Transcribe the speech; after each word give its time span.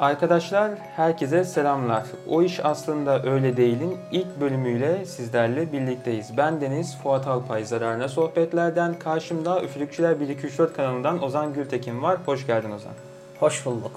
Arkadaşlar 0.00 0.70
herkese 0.96 1.44
selamlar. 1.44 2.04
O 2.28 2.42
iş 2.42 2.60
aslında 2.64 3.22
öyle 3.22 3.56
değilin 3.56 3.96
ilk 4.12 4.40
bölümüyle 4.40 5.06
sizlerle 5.06 5.72
birlikteyiz. 5.72 6.36
Ben 6.36 6.60
Deniz 6.60 6.98
Fuat 7.02 7.26
Alpay 7.26 7.64
Zararına 7.64 8.08
Sohbetler'den 8.08 8.98
karşımda 8.98 9.62
Üfürükçüler 9.62 10.20
1 10.20 10.28
2 10.28 10.46
3 10.46 10.58
4 10.58 10.76
kanalından 10.76 11.22
Ozan 11.22 11.52
Gültekin 11.52 12.02
var. 12.02 12.18
Hoş 12.26 12.46
geldin 12.46 12.70
Ozan. 12.70 12.92
Hoş 13.40 13.66
bulduk. 13.66 13.90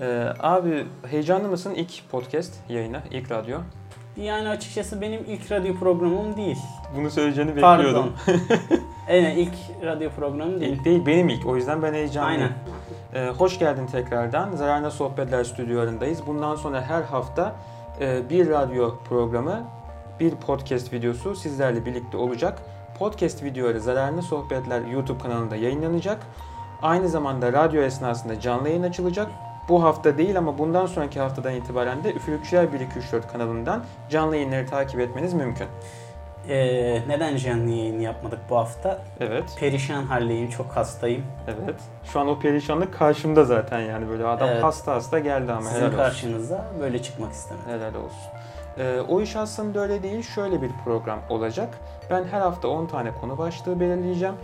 Ee, 0.00 0.26
abi 0.40 0.86
heyecanlı 1.10 1.48
mısın 1.48 1.74
ilk 1.74 2.10
podcast 2.10 2.52
yayına, 2.68 3.02
ilk 3.10 3.30
radyo? 3.30 3.58
Yani 4.16 4.48
açıkçası 4.48 5.00
benim 5.00 5.24
ilk 5.28 5.52
radyo 5.52 5.74
programım 5.78 6.36
değil. 6.36 6.58
Bunu 6.96 7.10
söyleyeceğini 7.10 7.56
bekliyordum. 7.56 8.12
Pardon. 8.26 8.80
evet 9.10 9.36
ilk 9.38 9.54
radyo 9.86 10.10
programım 10.10 10.60
değil. 10.60 10.72
İlk 10.72 10.84
değil 10.84 11.06
benim 11.06 11.28
ilk. 11.28 11.46
O 11.46 11.56
yüzden 11.56 11.82
ben 11.82 11.94
heyecanlıyım. 11.94 12.42
Aynen. 12.42 13.28
Ee, 13.28 13.30
hoş 13.30 13.58
geldin 13.58 13.86
tekrardan. 13.86 14.56
Zararına 14.56 14.90
Sohbetler 14.90 15.44
stüdyolarındayız. 15.44 16.26
Bundan 16.26 16.56
sonra 16.56 16.82
her 16.82 17.02
hafta 17.02 17.54
e, 18.00 18.30
bir 18.30 18.50
radyo 18.50 18.94
programı, 19.08 19.64
bir 20.20 20.30
podcast 20.30 20.92
videosu 20.92 21.36
sizlerle 21.36 21.86
birlikte 21.86 22.16
olacak. 22.16 22.58
Podcast 22.98 23.42
videoları 23.42 23.80
Zararına 23.80 24.22
Sohbetler 24.22 24.80
YouTube 24.86 25.18
kanalında 25.18 25.56
yayınlanacak. 25.56 26.18
Aynı 26.82 27.08
zamanda 27.08 27.52
radyo 27.52 27.82
esnasında 27.82 28.40
canlı 28.40 28.68
yayın 28.68 28.82
açılacak. 28.82 29.30
Bu 29.68 29.82
hafta 29.82 30.18
değil 30.18 30.38
ama 30.38 30.58
bundan 30.58 30.86
sonraki 30.86 31.20
haftadan 31.20 31.54
itibaren 31.54 32.04
de 32.04 32.12
Üfürükçüler 32.12 32.72
1 32.72 32.80
2 32.80 32.98
3 32.98 33.12
4 33.12 33.32
kanalından 33.32 33.84
canlı 34.10 34.36
yayınları 34.36 34.66
takip 34.66 35.00
etmeniz 35.00 35.34
mümkün. 35.34 35.66
Ee, 36.50 37.02
neden 37.08 37.36
canlı 37.36 37.70
yayın 37.70 38.00
yapmadık 38.00 38.38
bu 38.50 38.56
hafta? 38.56 38.98
Evet. 39.20 39.44
Perişan 39.60 40.02
haldeyim, 40.02 40.50
çok 40.50 40.66
hastayım. 40.66 41.22
Evet. 41.48 41.74
Şu 42.04 42.20
an 42.20 42.28
o 42.28 42.38
perişanlık 42.38 42.94
karşımda 42.94 43.44
zaten 43.44 43.80
yani 43.80 44.08
böyle 44.08 44.26
adam 44.26 44.48
Evet. 44.48 44.64
hasta 44.64 44.94
hasta 44.94 45.18
geldi 45.18 45.52
ama 45.52 45.60
helal 45.60 45.70
Sizin 45.72 45.86
olsun. 45.86 45.96
karşınıza 45.96 46.64
böyle 46.80 47.02
çıkmak 47.02 47.32
istemedim. 47.32 47.68
Helal 47.68 47.94
olsun. 47.94 48.30
Ee, 48.78 49.00
o 49.08 49.20
iş 49.20 49.36
aslında 49.36 49.80
öyle 49.80 50.02
değil. 50.02 50.22
Şöyle 50.22 50.62
bir 50.62 50.70
program 50.84 51.18
olacak. 51.28 51.68
Ben 52.10 52.24
her 52.24 52.40
hafta 52.40 52.68
10 52.68 52.86
tane 52.86 53.10
konu 53.20 53.38
başlığı 53.38 53.80
belirleyeceğim. 53.80 54.34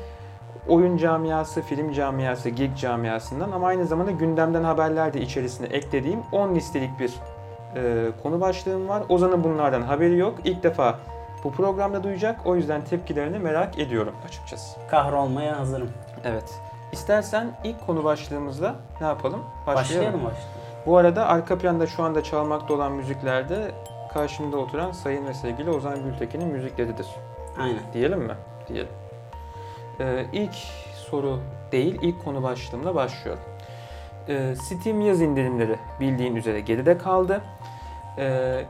Oyun 0.69 0.97
camiası, 0.97 1.63
film 1.63 1.93
camiası, 1.93 2.49
geek 2.51 2.77
camiasından 2.79 3.53
ama 3.53 3.67
aynı 3.67 3.87
zamanda 3.87 4.11
gündemden 4.11 4.65
haberler 4.65 5.15
de 5.15 5.21
içerisine 5.21 5.67
eklediğim 5.67 6.21
10 6.33 6.55
listelik 6.55 6.91
bir 7.01 7.15
e, 7.77 8.07
konu 8.23 8.41
başlığım 8.41 8.89
var. 8.89 9.03
Ozan'ın 9.09 9.45
bunlardan 9.45 9.83
haberi 9.83 10.19
yok. 10.19 10.35
İlk 10.45 10.63
defa 10.63 10.99
bu 11.47 11.53
programda 11.53 12.05
duyacak. 12.05 12.47
O 12.47 12.57
yüzden 12.57 12.85
tepkilerini 12.85 13.39
merak 13.39 13.79
ediyorum 13.79 14.15
açıkçası. 14.29 14.79
Kahrolmaya 14.91 15.59
hazırım. 15.59 15.91
Evet. 16.25 16.61
İstersen 16.93 17.51
ilk 17.65 17.87
konu 17.87 18.05
başlığımızla 18.05 18.75
ne 19.01 19.07
yapalım? 19.07 19.43
Başlayalım 19.67 20.15
başlayalım. 20.15 20.31
Bu 20.87 20.97
arada 20.97 21.27
arka 21.27 21.59
planda 21.59 21.87
şu 21.87 22.03
anda 22.03 22.23
çalmakta 22.23 22.75
olan 22.75 22.93
müziklerde 22.93 23.71
karşımda 24.15 24.57
oturan 24.57 24.93
sayın 24.93 25.27
ve 25.27 25.35
sevgili 25.35 25.71
Ozan 25.71 26.05
Gültekin'in 26.05 26.49
müzikleridir. 26.49 27.07
Aynen. 27.59 27.81
Diyelim 27.93 28.21
mi? 28.21 28.35
Diyelim. 28.69 28.93
Ee, 30.01 30.27
ilk 30.33 30.55
soru 31.11 31.41
değil, 31.73 31.99
ilk 32.03 32.25
konu 32.25 32.43
başlığımla 32.43 32.95
başlıyorum. 32.95 33.43
Ee, 34.29 34.55
Steam 34.57 35.01
yaz 35.01 35.21
indirimleri 35.21 35.77
bildiğin 36.01 36.37
üzere 36.37 36.61
geride 36.61 36.99
kaldı. 36.99 37.41
Ee, 38.19 38.65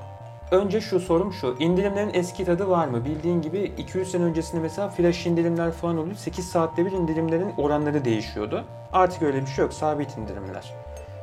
önce 0.51 0.81
şu 0.81 1.01
sorum 1.01 1.33
şu, 1.33 1.57
indirimlerin 1.59 2.11
eski 2.15 2.45
tadı 2.45 2.69
var 2.69 2.89
mı? 2.89 3.05
Bildiğin 3.05 3.43
gibi 3.43 3.73
200 3.79 4.11
sene 4.11 4.23
öncesinde 4.25 4.61
mesela 4.63 4.89
flash 4.89 5.27
indirimler 5.27 5.73
falan 5.73 5.99
oluyor. 5.99 6.17
8 6.17 6.49
saatte 6.49 6.87
bir 6.87 6.93
indirimlerin 6.93 7.53
oranları 7.57 8.05
değişiyordu. 8.05 8.65
Artık 8.93 9.23
öyle 9.23 9.41
bir 9.41 9.47
şey 9.47 9.63
yok, 9.65 9.73
sabit 9.75 10.19
indirimler. 10.19 10.75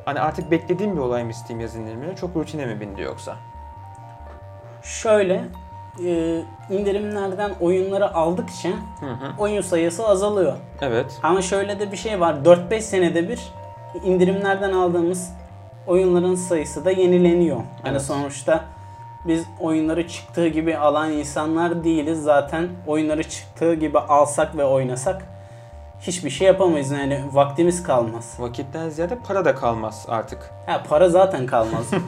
Hani 0.05 0.19
artık 0.19 0.51
beklediğim 0.51 0.95
bir 0.95 1.01
olay 1.01 1.23
mı 1.23 1.33
Steam 1.33 1.59
yaz 1.59 1.75
indirimleri? 1.75 2.15
Çok 2.15 2.35
rutine 2.35 2.65
mi 2.65 2.79
bindi 2.81 3.01
yoksa? 3.01 3.35
Şöyle, 4.83 5.45
e, 6.05 6.41
indirimlerden 6.69 7.51
oyunları 7.61 8.13
aldıkça 8.15 8.69
Hı 8.69 9.05
hı. 9.05 9.31
oyun 9.37 9.61
sayısı 9.61 10.07
azalıyor. 10.07 10.55
Evet. 10.81 11.19
Ama 11.23 11.41
şöyle 11.41 11.79
de 11.79 11.91
bir 11.91 11.97
şey 11.97 12.19
var. 12.19 12.33
4-5 12.45 12.81
senede 12.81 13.29
bir 13.29 13.39
indirimlerden 14.03 14.71
aldığımız 14.71 15.29
oyunların 15.87 16.35
sayısı 16.35 16.85
da 16.85 16.91
yenileniyor. 16.91 17.57
Hani 17.57 17.91
Evet. 17.91 18.01
sonuçta 18.01 18.63
biz 19.25 19.45
oyunları 19.59 20.07
çıktığı 20.07 20.47
gibi 20.47 20.77
alan 20.77 21.11
insanlar 21.11 21.83
değiliz. 21.83 22.23
Zaten 22.23 22.69
oyunları 22.87 23.29
çıktığı 23.29 23.73
gibi 23.73 23.99
alsak 23.99 24.57
ve 24.57 24.63
oynasak 24.65 25.21
hiçbir 26.01 26.29
şey 26.29 26.47
yapamayız. 26.47 26.91
Yani 26.91 27.23
vaktimiz 27.31 27.83
kalmaz. 27.83 28.35
Vakitten 28.39 28.89
ziyade 28.89 29.17
para 29.27 29.45
da 29.45 29.55
kalmaz 29.55 30.05
artık. 30.09 30.51
Ha 30.65 30.83
para 30.89 31.09
zaten 31.09 31.45
kalmaz. 31.45 31.85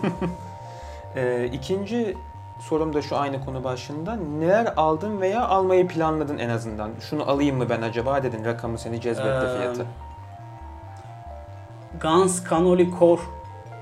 Ee, 1.17 1.49
ikinci 1.53 2.17
sorum 2.59 2.93
da 2.93 3.01
şu 3.01 3.17
aynı 3.17 3.45
konu 3.45 3.63
başlığında. 3.63 4.15
Neler 4.39 4.73
aldın 4.77 5.21
veya 5.21 5.47
almayı 5.47 5.87
planladın 5.87 6.37
en 6.37 6.49
azından? 6.49 6.91
Şunu 7.09 7.29
alayım 7.29 7.57
mı 7.57 7.69
ben 7.69 7.81
acaba 7.81 8.23
dedin 8.23 8.45
rakamı 8.45 8.77
seni 8.77 9.01
cezbetti 9.01 9.45
Ee, 9.45 9.57
fiyatı. 9.57 9.85
Guns 12.01 12.49
Canoli 12.49 12.91
Core 12.99 13.21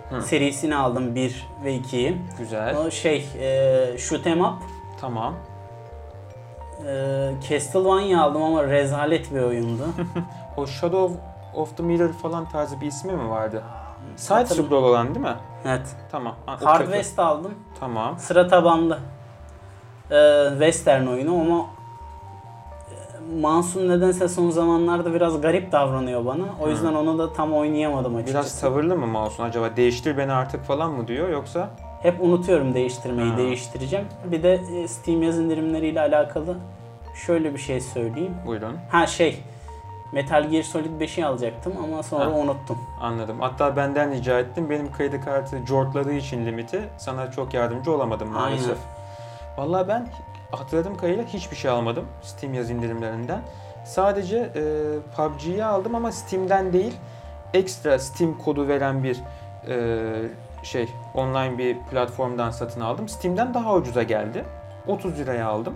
Hı. 0.10 0.22
serisini 0.22 0.76
aldım 0.76 1.16
1 1.16 1.48
ve 1.64 1.76
2'yi. 1.76 2.18
Güzel. 2.38 2.78
O 2.78 2.92
şey, 2.92 3.26
e, 3.40 3.98
shoot 3.98 4.28
'em 4.28 4.42
up. 4.42 4.54
Tamam. 5.02 5.34
E, 6.88 7.32
Castlevania 7.50 8.22
aldım 8.24 8.44
ama 8.44 8.64
rezalet 8.64 9.34
bir 9.34 9.42
oyundu. 9.42 9.84
O 10.58 10.68
Shadow 10.68 11.20
of 11.56 11.78
the 11.78 11.84
Mirror 11.84 12.14
falan 12.14 12.50
tarzı 12.50 12.82
bir 12.82 12.86
ismi 12.88 13.14
mi 13.14 13.30
vardı? 13.30 13.64
Side 14.16 14.46
scroll 14.46 14.84
olan 14.84 15.16
değil 15.16 15.26
mi? 15.26 15.36
evet. 15.66 15.96
Tamam. 16.12 16.36
Ha, 16.46 16.58
Hard. 16.64 16.82
West 16.86 17.20
aldım. 17.20 17.54
Tamam. 17.80 18.18
Sıra 18.20 18.48
tabanlı. 18.48 19.00
Ee, 20.12 20.48
Western 20.50 21.06
oyunu 21.06 21.42
ama 21.42 21.66
Mansun 23.42 23.90
nedense 23.90 24.28
son 24.28 24.50
zamanlarda 24.50 25.14
biraz 25.14 25.42
garip 25.42 25.72
davranıyor 25.72 26.26
bana. 26.26 26.44
O 26.62 26.70
yüzden 26.70 26.94
onu 26.94 27.20
da 27.20 27.34
tam 27.34 27.54
oynayamadım 27.54 28.16
açıkçası. 28.16 28.38
Biraz 28.40 28.62
tavırlı 28.62 28.96
mı 28.98 29.08
mouse'un 29.08 29.48
acaba? 29.48 29.76
Değiştir 29.76 30.18
beni 30.18 30.32
artık 30.32 30.64
falan 30.64 30.92
mı 30.92 31.08
diyor 31.08 31.30
yoksa? 31.30 31.70
Hep 32.02 32.22
unutuyorum 32.22 32.74
değiştirmeyi, 32.74 33.32
Ha. 33.32 33.38
değiştireceğim. 33.38 34.06
Bir 34.32 34.44
de 34.44 34.54
e, 34.54 34.88
Steam 34.88 35.24
yaz 35.24 35.40
indirimleriyle 35.40 36.02
alakalı 36.02 36.58
şöyle 37.26 37.54
bir 37.54 37.60
şey 37.60 37.82
söyleyeyim. 37.82 38.34
Buyurun. 38.48 38.76
Ha 38.92 39.08
şey, 39.08 39.40
Metal 40.14 40.50
Gear 40.50 40.64
Solid 40.64 41.02
5'i 41.02 41.26
alacaktım 41.26 41.74
ama 41.84 42.04
sonra 42.04 42.26
Ha. 42.26 42.30
unuttum. 42.30 42.78
Anladım. 43.02 43.38
Hatta 43.40 43.76
benden 43.76 44.12
rica 44.12 44.40
ettim. 44.40 44.70
Benim 44.70 44.92
kredi 44.94 45.22
kartı 45.22 45.58
jortladığı 45.68 46.14
için 46.14 46.46
limiti 46.46 46.82
sana 46.98 47.32
çok 47.32 47.54
yardımcı 47.54 47.92
olamadım 47.92 48.28
maalesef. 48.30 48.78
Aynen. 48.78 48.78
Vallahi 49.58 49.88
ben 49.88 50.08
hatırladığım 50.60 50.98
kadarıyla 50.98 51.24
hiçbir 51.24 51.56
şey 51.56 51.72
almadım 51.72 52.06
Steam 52.22 52.54
yaz 52.54 52.70
indirimlerinden. 52.70 53.42
Sadece 53.86 54.38
e, 54.38 54.64
PUBG'yi 55.16 55.66
aldım 55.66 55.96
ama 55.96 56.12
Steam'den 56.12 56.74
değil. 56.74 56.94
Ekstra 57.54 58.00
Steam 58.00 58.38
kodu 58.38 58.68
veren 58.68 59.04
bir 59.04 59.20
e, 59.68 60.08
şey 60.64 60.90
online 61.14 61.58
bir 61.58 61.78
platformdan 61.80 62.52
satın 62.52 62.82
aldım. 62.82 63.10
Steam'den 63.10 63.54
daha 63.54 63.76
ucuza 63.76 64.04
geldi. 64.04 64.46
30 64.88 65.20
liraya 65.20 65.48
aldım. 65.48 65.76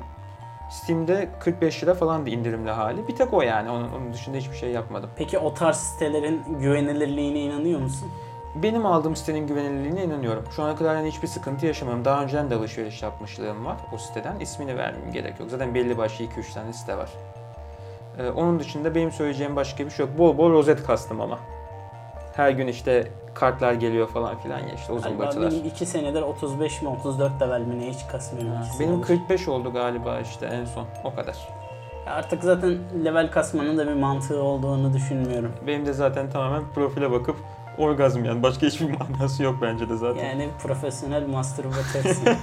Steam'de 0.72 1.30
45 1.40 1.84
lira 1.84 1.94
falan 1.94 2.26
da 2.26 2.30
indirimli 2.30 2.72
hali. 2.72 3.08
Bir 3.08 3.16
tek 3.16 3.34
o 3.34 3.42
yani. 3.42 3.70
Onun, 3.70 3.92
onun 3.92 4.14
dışında 4.14 4.38
hiçbir 4.38 4.56
şey 4.56 4.72
yapmadım. 4.72 5.10
Peki 5.16 5.40
o 5.40 5.54
tarz 5.54 5.78
sitelerin 5.78 6.44
güvenilirliğine 6.60 7.40
inanıyor 7.40 7.80
musun? 7.80 8.12
Benim 8.64 8.86
aldığım 8.86 9.16
sitenin 9.16 9.48
güvenilirliğine 9.48 10.04
inanıyorum. 10.04 10.44
Şu 10.56 10.64
ana 10.64 10.76
kadar 10.76 10.96
yani 10.96 11.08
hiçbir 11.08 11.28
sıkıntı 11.28 11.66
yaşamadım. 11.66 12.06
Daha 12.06 12.24
önceden 12.24 12.50
de 12.50 12.56
alışveriş 12.56 13.04
yapmışlığım 13.04 13.66
var 13.66 13.78
o 13.94 13.98
siteden. 13.98 14.40
İsmini 14.40 14.78
vermem 14.78 15.12
gerek 15.14 15.40
yok. 15.40 15.50
Zaten 15.50 15.76
belli 15.76 15.98
başlı 15.98 16.26
2-3 16.26 16.54
tane 16.54 16.74
site 16.74 16.98
var. 16.98 17.10
Ee, 18.20 18.30
onun 18.30 18.60
dışında 18.60 18.96
benim 18.96 19.12
söyleyeceğim 19.12 19.56
başka 19.56 19.86
bir 19.86 19.90
şey 19.90 20.06
yok. 20.06 20.18
Bol 20.18 20.38
bol 20.38 20.52
rozet 20.52 20.84
kastım 20.84 21.22
ama. 21.22 21.40
Her 22.36 22.52
gün 22.52 22.68
işte 22.68 23.08
kartlar 23.34 23.74
geliyor 23.74 24.08
falan 24.08 24.38
filan 24.38 24.60
ya 24.60 24.74
işte 24.76 24.88
Galiba 24.88 25.10
zımbırtılar. 25.10 25.52
benim 25.52 25.66
2 25.66 25.86
senedir 25.86 26.22
35 26.22 26.82
mi 26.82 26.90
34 26.90 27.42
level 27.42 27.62
mi 27.62 27.80
ne 27.80 27.90
hiç 27.90 28.08
kasmıyorum. 28.12 28.52
Ha, 28.56 28.64
Benim 28.80 28.92
senedir. 29.04 29.08
45 29.08 29.48
oldu 29.48 29.74
galiba 29.74 30.20
işte 30.20 30.46
en 30.46 30.66
son. 30.66 30.86
O 31.04 31.16
kadar. 31.16 31.36
Artık 32.08 32.44
zaten 32.44 32.78
level 33.06 33.32
kasmanın 33.32 33.78
da 33.78 33.88
bir 33.88 33.94
mantığı 33.94 34.42
olduğunu 34.44 34.94
düşünmüyorum. 34.94 35.52
Benim 35.68 35.86
de 35.86 35.94
zaten 35.94 36.30
tamamen 36.30 36.64
profile 36.76 37.12
bakıp 37.12 37.36
orgazm 37.78 38.26
yani. 38.26 38.44
Başka 38.44 38.68
hiçbir 38.68 38.90
manası 39.10 39.44
yok 39.44 39.56
bence 39.62 39.90
de 39.90 39.98
zaten. 39.98 40.26
Yani 40.26 40.48
profesyonel 40.64 41.28
mastürbatörsün. 41.28 42.28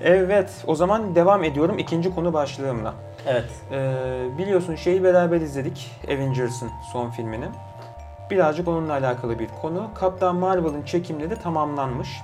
Evet 0.00 0.50
o 0.66 0.74
zaman 0.74 1.14
devam 1.14 1.44
ediyorum 1.44 1.78
ikinci 1.78 2.14
konu 2.14 2.32
başlığımla. 2.32 2.94
evet. 3.26 3.50
Ee, 3.72 4.38
biliyorsun 4.38 4.74
şeyi 4.74 5.04
beraber 5.04 5.40
izledik 5.40 5.90
Avengers'ın 6.08 6.70
son 6.92 7.10
filmini. 7.10 7.44
Birazcık 8.30 8.68
onunla 8.68 8.92
alakalı 8.92 9.38
bir 9.38 9.48
konu. 9.62 9.88
Kaptan 9.94 10.36
Marvel'ın 10.36 10.82
çekimleri 10.82 11.30
de 11.30 11.36
tamamlanmış. 11.36 12.20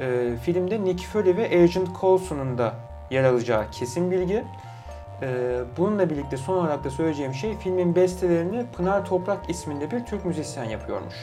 Ee, 0.00 0.28
filmde 0.42 0.84
Nick 0.84 1.06
Fury 1.06 1.36
ve 1.36 1.62
Agent 1.62 1.88
Coulson'un 2.00 2.58
da 2.58 2.74
yer 3.10 3.24
alacağı 3.24 3.70
kesin 3.70 4.10
bilgi. 4.10 4.44
Ee, 5.22 5.56
bununla 5.78 6.10
birlikte 6.10 6.36
son 6.36 6.54
olarak 6.58 6.84
da 6.84 6.90
söyleyeceğim 6.90 7.34
şey 7.34 7.56
filmin 7.58 7.94
bestelerini 7.94 8.66
Pınar 8.76 9.04
Toprak 9.04 9.50
isminde 9.50 9.90
bir 9.90 10.04
Türk 10.04 10.24
müzisyen 10.24 10.64
yapıyormuş. 10.64 11.14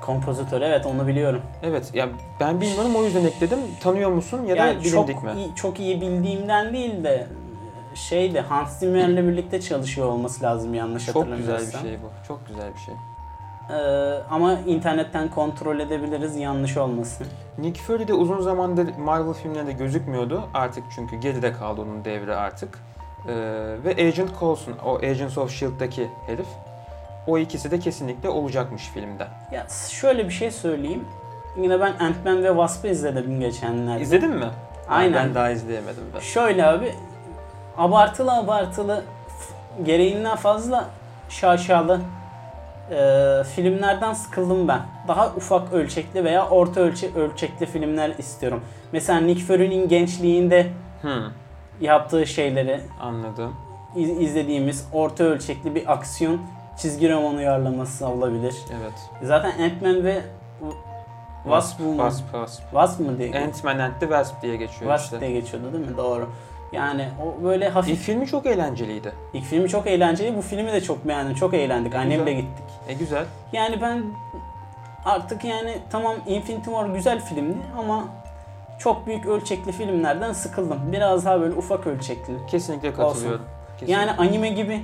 Kompozitör 0.00 0.60
evet 0.60 0.86
onu 0.86 1.06
biliyorum. 1.06 1.42
Evet 1.62 1.94
ya 1.94 2.08
ben 2.40 2.60
bilmiyorum 2.60 2.96
o 2.96 3.04
yüzden 3.04 3.24
ekledim. 3.24 3.58
Tanıyor 3.82 4.10
musun 4.10 4.44
ya 4.46 4.56
da 4.56 4.66
Yani 4.66 4.82
çok 4.90 5.08
bilindik 5.08 5.24
mi? 5.24 5.32
iyi, 5.36 5.54
çok 5.54 5.80
iyi 5.80 6.00
bildiğimden 6.00 6.72
değil 6.72 7.04
de 7.04 7.26
şeydi 7.94 8.40
Hans 8.40 8.78
Zimmer'le 8.78 9.16
birlikte 9.28 9.60
çalışıyor 9.60 10.06
olması 10.06 10.44
lazım 10.44 10.74
yanlış 10.74 11.06
Çok 11.06 11.14
güzel 11.14 11.36
hatırlamıyorsam. 11.38 11.82
bir 11.84 11.88
şey 11.88 11.98
bu. 12.02 12.26
Çok 12.28 12.46
güzel 12.48 12.72
bir 12.74 12.78
şey. 12.80 12.94
Ee, 13.70 13.74
ama 14.30 14.52
internetten 14.66 15.28
kontrol 15.30 15.80
edebiliriz 15.80 16.36
yanlış 16.36 16.76
olmasın. 16.76 17.26
Nick 17.58 17.80
Fury 17.82 18.08
de 18.08 18.14
uzun 18.14 18.40
zamandır 18.40 18.96
Marvel 18.98 19.32
filmlerinde 19.32 19.72
gözükmüyordu. 19.72 20.44
Artık 20.54 20.84
çünkü 20.94 21.16
geride 21.16 21.52
kaldı 21.52 21.80
onun 21.80 22.04
devri 22.04 22.34
artık. 22.34 22.78
Ee, 23.28 23.32
ve 23.84 23.90
Agent 24.08 24.30
Coulson, 24.40 24.74
o 24.84 24.96
Agents 24.96 25.38
of 25.38 25.50
S.H.I.E.L.D'daki 25.50 26.10
herif. 26.26 26.46
O 27.26 27.38
ikisi 27.38 27.70
de 27.70 27.78
kesinlikle 27.78 28.28
olacakmış 28.28 28.82
filmde. 28.94 29.26
Ya 29.52 29.66
şöyle 29.90 30.24
bir 30.24 30.32
şey 30.32 30.50
söyleyeyim. 30.50 31.04
Yine 31.56 31.80
ben 31.80 31.92
Ant-Man 32.00 32.42
ve 32.44 32.48
Wasp'ı 32.48 32.88
izledim 32.88 33.40
geçenlerde. 33.40 34.02
İzledin 34.02 34.30
mi? 34.30 34.46
Aynen. 34.88 35.14
Ben 35.14 35.34
daha 35.34 35.50
izleyemedim 35.50 36.04
ben. 36.14 36.20
Şöyle 36.20 36.66
abi 36.66 36.94
abartılı 37.76 38.32
abartılı 38.32 39.02
gereğinden 39.82 40.36
fazla 40.36 40.84
şaşalı 41.28 42.00
e, 42.90 42.96
filmlerden 43.54 44.12
sıkıldım 44.12 44.68
ben. 44.68 44.80
Daha 45.08 45.26
ufak 45.28 45.72
ölçekli 45.72 46.24
veya 46.24 46.48
orta 46.48 46.80
ölçe 46.80 47.14
ölçekli 47.14 47.66
filmler 47.66 48.12
istiyorum. 48.18 48.64
Mesela 48.92 49.20
Nick 49.20 49.44
Fury'nin 49.44 49.88
gençliğinde 49.88 50.66
Hmm, 51.02 51.10
yaptığı 51.80 52.26
şeyleri 52.26 52.80
anladım. 53.00 53.56
iz- 53.96 54.20
izlediğimiz 54.20 54.88
orta 54.92 55.24
ölçekli 55.24 55.74
bir 55.74 55.92
aksiyon 55.92 56.40
çizgi 56.78 57.12
roman 57.12 57.34
uyarlaması 57.36 58.08
olabilir. 58.08 58.54
Evet. 58.80 58.92
Zaten 59.22 59.50
Ant-Man 59.62 60.04
ve 60.04 60.20
Wasp 61.42 61.80
mu? 61.80 61.90
Wasp, 61.96 62.24
Wasp. 62.32 62.62
Wasp 62.62 63.00
mı 63.00 63.18
diye? 63.18 63.44
Ant-Man 63.46 63.78
and 63.78 63.92
the 64.00 64.06
Wasp 64.06 64.42
diye 64.42 64.56
geçiyor 64.56 64.80
Wasp 64.80 65.04
işte. 65.04 65.20
diye 65.20 65.30
geçiyordu 65.40 65.72
değil 65.72 65.86
mi? 65.88 65.96
Doğru. 65.96 66.30
Yani 66.72 67.08
o 67.22 67.44
böyle 67.44 67.66
İlk 67.66 67.74
hafif 67.74 67.98
filmi 68.00 68.26
çok 68.26 68.46
eğlenceliydi. 68.46 69.12
İlk 69.34 69.44
filmi 69.44 69.68
çok 69.68 69.86
eğlenceli. 69.86 70.36
Bu 70.36 70.42
filmi 70.42 70.72
de 70.72 70.80
çok 70.80 71.08
beğendim. 71.08 71.34
Çok 71.34 71.54
eğlendik. 71.54 71.94
Annemle 71.94 72.32
güzel. 72.32 72.36
gittik. 72.36 72.64
E 72.88 72.94
güzel. 72.94 73.24
Yani 73.52 73.80
ben 73.82 74.02
artık 75.04 75.44
yani 75.44 75.78
tamam 75.90 76.14
Infinity 76.26 76.64
War 76.70 76.86
güzel 76.86 77.20
filmdi 77.20 77.56
ama 77.78 78.04
çok 78.78 79.06
büyük 79.06 79.26
ölçekli 79.26 79.72
filmlerden 79.72 80.32
sıkıldım. 80.32 80.78
Biraz 80.92 81.24
daha 81.24 81.40
böyle 81.40 81.54
ufak 81.54 81.86
ölçekli. 81.86 82.46
Kesinlikle 82.46 82.94
katılıyorum. 82.94 83.44
Kesinlikle. 83.80 83.92
Yani 83.92 84.12
anime 84.12 84.48
gibi 84.48 84.82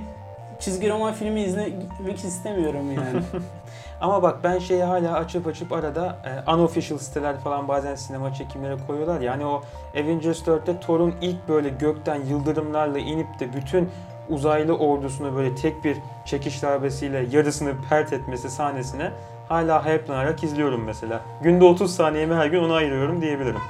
çizgi 0.59 0.89
roman 0.89 1.13
filmi 1.13 1.41
izlemek 1.41 2.23
istemiyorum 2.23 2.91
yani. 2.91 3.23
Ama 4.01 4.23
bak 4.23 4.39
ben 4.43 4.59
şeyi 4.59 4.83
hala 4.83 5.13
açıp 5.13 5.47
açıp 5.47 5.73
arada 5.73 6.17
e, 6.47 6.51
unofficial 6.51 6.97
siteler 6.97 7.39
falan 7.39 7.67
bazen 7.67 7.95
sinema 7.95 8.33
çekimleri 8.33 8.75
koyuyorlar. 8.87 9.21
Yani 9.21 9.45
o 9.45 9.61
Avengers 9.95 10.41
4'te 10.41 10.79
Thor'un 10.79 11.15
ilk 11.21 11.49
böyle 11.49 11.69
gökten 11.69 12.21
yıldırımlarla 12.21 12.99
inip 12.99 13.39
de 13.39 13.53
bütün 13.53 13.89
uzaylı 14.29 14.77
ordusunu 14.77 15.35
böyle 15.35 15.55
tek 15.55 15.83
bir 15.83 15.97
çekiş 16.25 16.63
darbesiyle 16.63 17.25
yarısını 17.31 17.73
pert 17.89 18.13
etmesi 18.13 18.49
sahnesine 18.49 19.11
hala 19.49 19.85
hype'lanarak 19.85 20.43
izliyorum 20.43 20.83
mesela. 20.83 21.21
Günde 21.41 21.65
30 21.65 21.95
saniyemi 21.95 22.35
her 22.35 22.45
gün 22.47 22.63
ona 22.63 22.73
ayırıyorum 22.73 23.21
diyebilirim. 23.21 23.61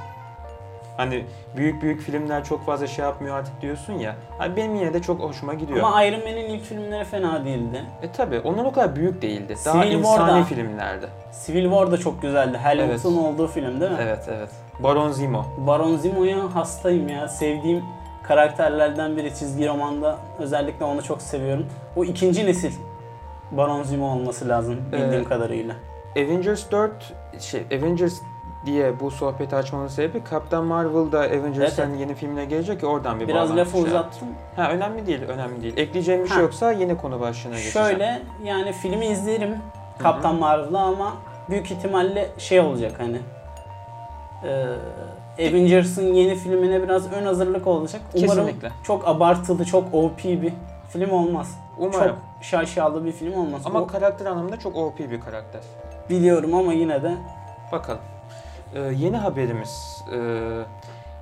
Hani 1.01 1.25
büyük 1.57 1.81
büyük 1.81 2.01
filmler 2.01 2.44
çok 2.44 2.65
fazla 2.65 2.88
şey 2.88 3.06
yapmıyor 3.06 3.38
artık 3.38 3.62
diyorsun 3.62 3.94
ya. 3.94 4.15
Hani 4.38 4.56
benim 4.56 4.75
yine 4.75 4.94
de 4.94 5.01
çok 5.01 5.19
hoşuma 5.19 5.53
gidiyor. 5.53 5.80
ama 5.80 6.03
Iron 6.03 6.19
Man'in 6.19 6.45
ilk 6.50 6.63
filmleri 6.63 7.03
fena 7.06 7.45
değildi. 7.45 7.83
E 8.01 8.12
tabi 8.12 8.39
onlar 8.39 8.65
o 8.65 8.71
kadar 8.71 8.95
büyük 8.95 9.21
değildi. 9.21 9.56
Daha 9.65 9.83
Civil 9.83 9.95
insani 9.95 10.18
War'da- 10.18 10.44
filmlerdi. 10.44 11.07
Civil 11.45 11.63
War 11.63 11.92
da 11.92 11.98
çok 11.98 12.21
güzeldi. 12.21 12.57
Hal 12.57 12.80
Evet. 12.80 13.06
Olduğu 13.06 13.48
film 13.48 13.81
değil 13.81 13.92
mi? 13.92 13.98
Evet 14.01 14.25
evet. 14.38 14.50
Baron 14.80 15.12
Zemo. 15.12 15.45
Baron 15.57 15.95
Zemo'ya 15.98 16.56
hastayım 16.56 17.09
ya. 17.09 17.27
Sevdiğim 17.27 17.83
karakterlerden 18.24 19.18
biri 19.18 19.30
çizgi 19.36 19.68
romanda. 19.68 20.18
Özellikle 20.39 20.86
onu 20.86 21.03
çok 21.03 21.21
seviyorum. 21.21 21.65
O 21.95 22.03
ikinci 22.03 22.45
nesil 22.45 22.71
Baron 23.51 23.83
Zemo 23.83 24.06
olması 24.13 24.50
lazım 24.50 24.77
bildiğim 24.92 25.21
Ee, 25.21 25.24
kadarıyla. 25.24 25.75
Avengers 26.18 26.71
4 26.71 27.13
şey 27.39 27.62
Avengers 27.77 28.21
diye 28.66 29.00
bu 29.00 29.12
sohbeti 29.12 29.56
açmanın 29.56 29.88
sebebi 29.88 30.22
Captain 30.31 30.63
Marvel 30.66 31.12
da 31.12 31.19
Avengers'ın 31.19 31.90
Evet, 31.90 32.00
yeni 32.00 32.16
filmine 32.16 32.46
gelecek 32.46 32.84
ya 32.84 32.90
oradan 32.90 33.19
bir 33.19 33.28
Biraz 33.28 33.58
lafı 33.58 33.72
şey 33.72 33.81
uzattım. 33.81 34.28
Ha 34.56 34.72
önemli 34.72 35.08
değil, 35.08 35.22
önemli 35.28 35.62
değil. 35.63 35.74
Ekleyeceğim 35.78 36.24
bir 36.24 36.28
şey 36.28 36.38
Ha. 36.38 36.42
yoksa 36.44 36.72
yeni 36.72 36.98
konu 36.98 37.19
başlığına 37.19 37.56
geçeceğim. 37.56 37.88
Şöyle 37.88 38.22
yani 38.44 38.72
filmi 38.74 39.06
izlerim 39.06 39.56
Kaptan 40.00 40.36
Marvel'ı 40.36 40.80
ama 40.80 41.13
büyük 41.50 41.72
ihtimalle 41.72 42.30
şey 42.38 42.60
olacak 42.60 42.92
hani 42.98 43.18
e, 44.44 45.48
Avengers'ın 45.50 46.13
yeni 46.13 46.36
filmine 46.36 46.84
biraz 46.84 47.13
ön 47.13 47.25
hazırlık 47.25 47.68
olacak. 47.68 48.02
Umarım 48.13 48.46
Kesinlikle. 48.46 48.72
çok 48.84 49.08
abartılı, 49.08 49.66
çok 49.66 49.94
OP 49.94 50.24
bir 50.24 50.54
film 50.90 51.12
olmaz. 51.12 51.58
Umarım. 51.78 52.00
Çok 52.08 52.18
şaşalı 52.42 53.06
bir 53.06 53.12
film 53.12 53.34
olmaz. 53.34 53.62
Ama 53.66 53.80
O- 53.81 53.88
karakter 53.88 54.25
anlamında 54.25 54.60
çok 54.60 54.75
OP 54.75 55.00
bir 55.00 55.22
karakter. 55.22 55.62
biliyorum 56.10 56.54
ama 56.54 56.74
yine 56.74 57.04
de 57.04 57.12
Bakalım. 57.72 58.00
Ee, 58.75 58.79
yeni 58.79 59.18
haberimiz. 59.18 60.03
Ee, 60.13 60.63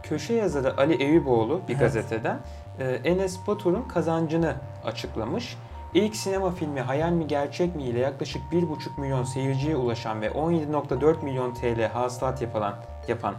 köşe 0.04 0.34
yazarı 0.34 0.78
Ali 0.78 1.04
Eyüboğlu 1.04 1.62
bir 1.68 1.74
Evet. 1.74 1.80
gazeteden 1.80 2.40
e, 2.80 2.86
Enes 2.86 3.48
Batur'un 3.48 3.82
kazancını 3.82 4.56
açıklamış. 4.86 5.58
İlk 5.94 6.16
sinema 6.16 6.52
filmi 6.52 6.82
Hayal 6.82 7.12
mi 7.12 7.28
Gerçek 7.28 7.76
mi 7.76 7.84
ile 7.84 8.00
yaklaşık 8.00 8.42
1,5 8.52 9.02
milyon 9.02 9.24
seyirciye 9.24 9.76
ulaşan 9.76 10.22
ve 10.22 10.28
17.4 10.28 11.24
milyon 11.24 11.54
TL 11.54 11.88
hasılat 11.94 12.42
yapılan, 12.42 12.76
yapan 13.08 13.36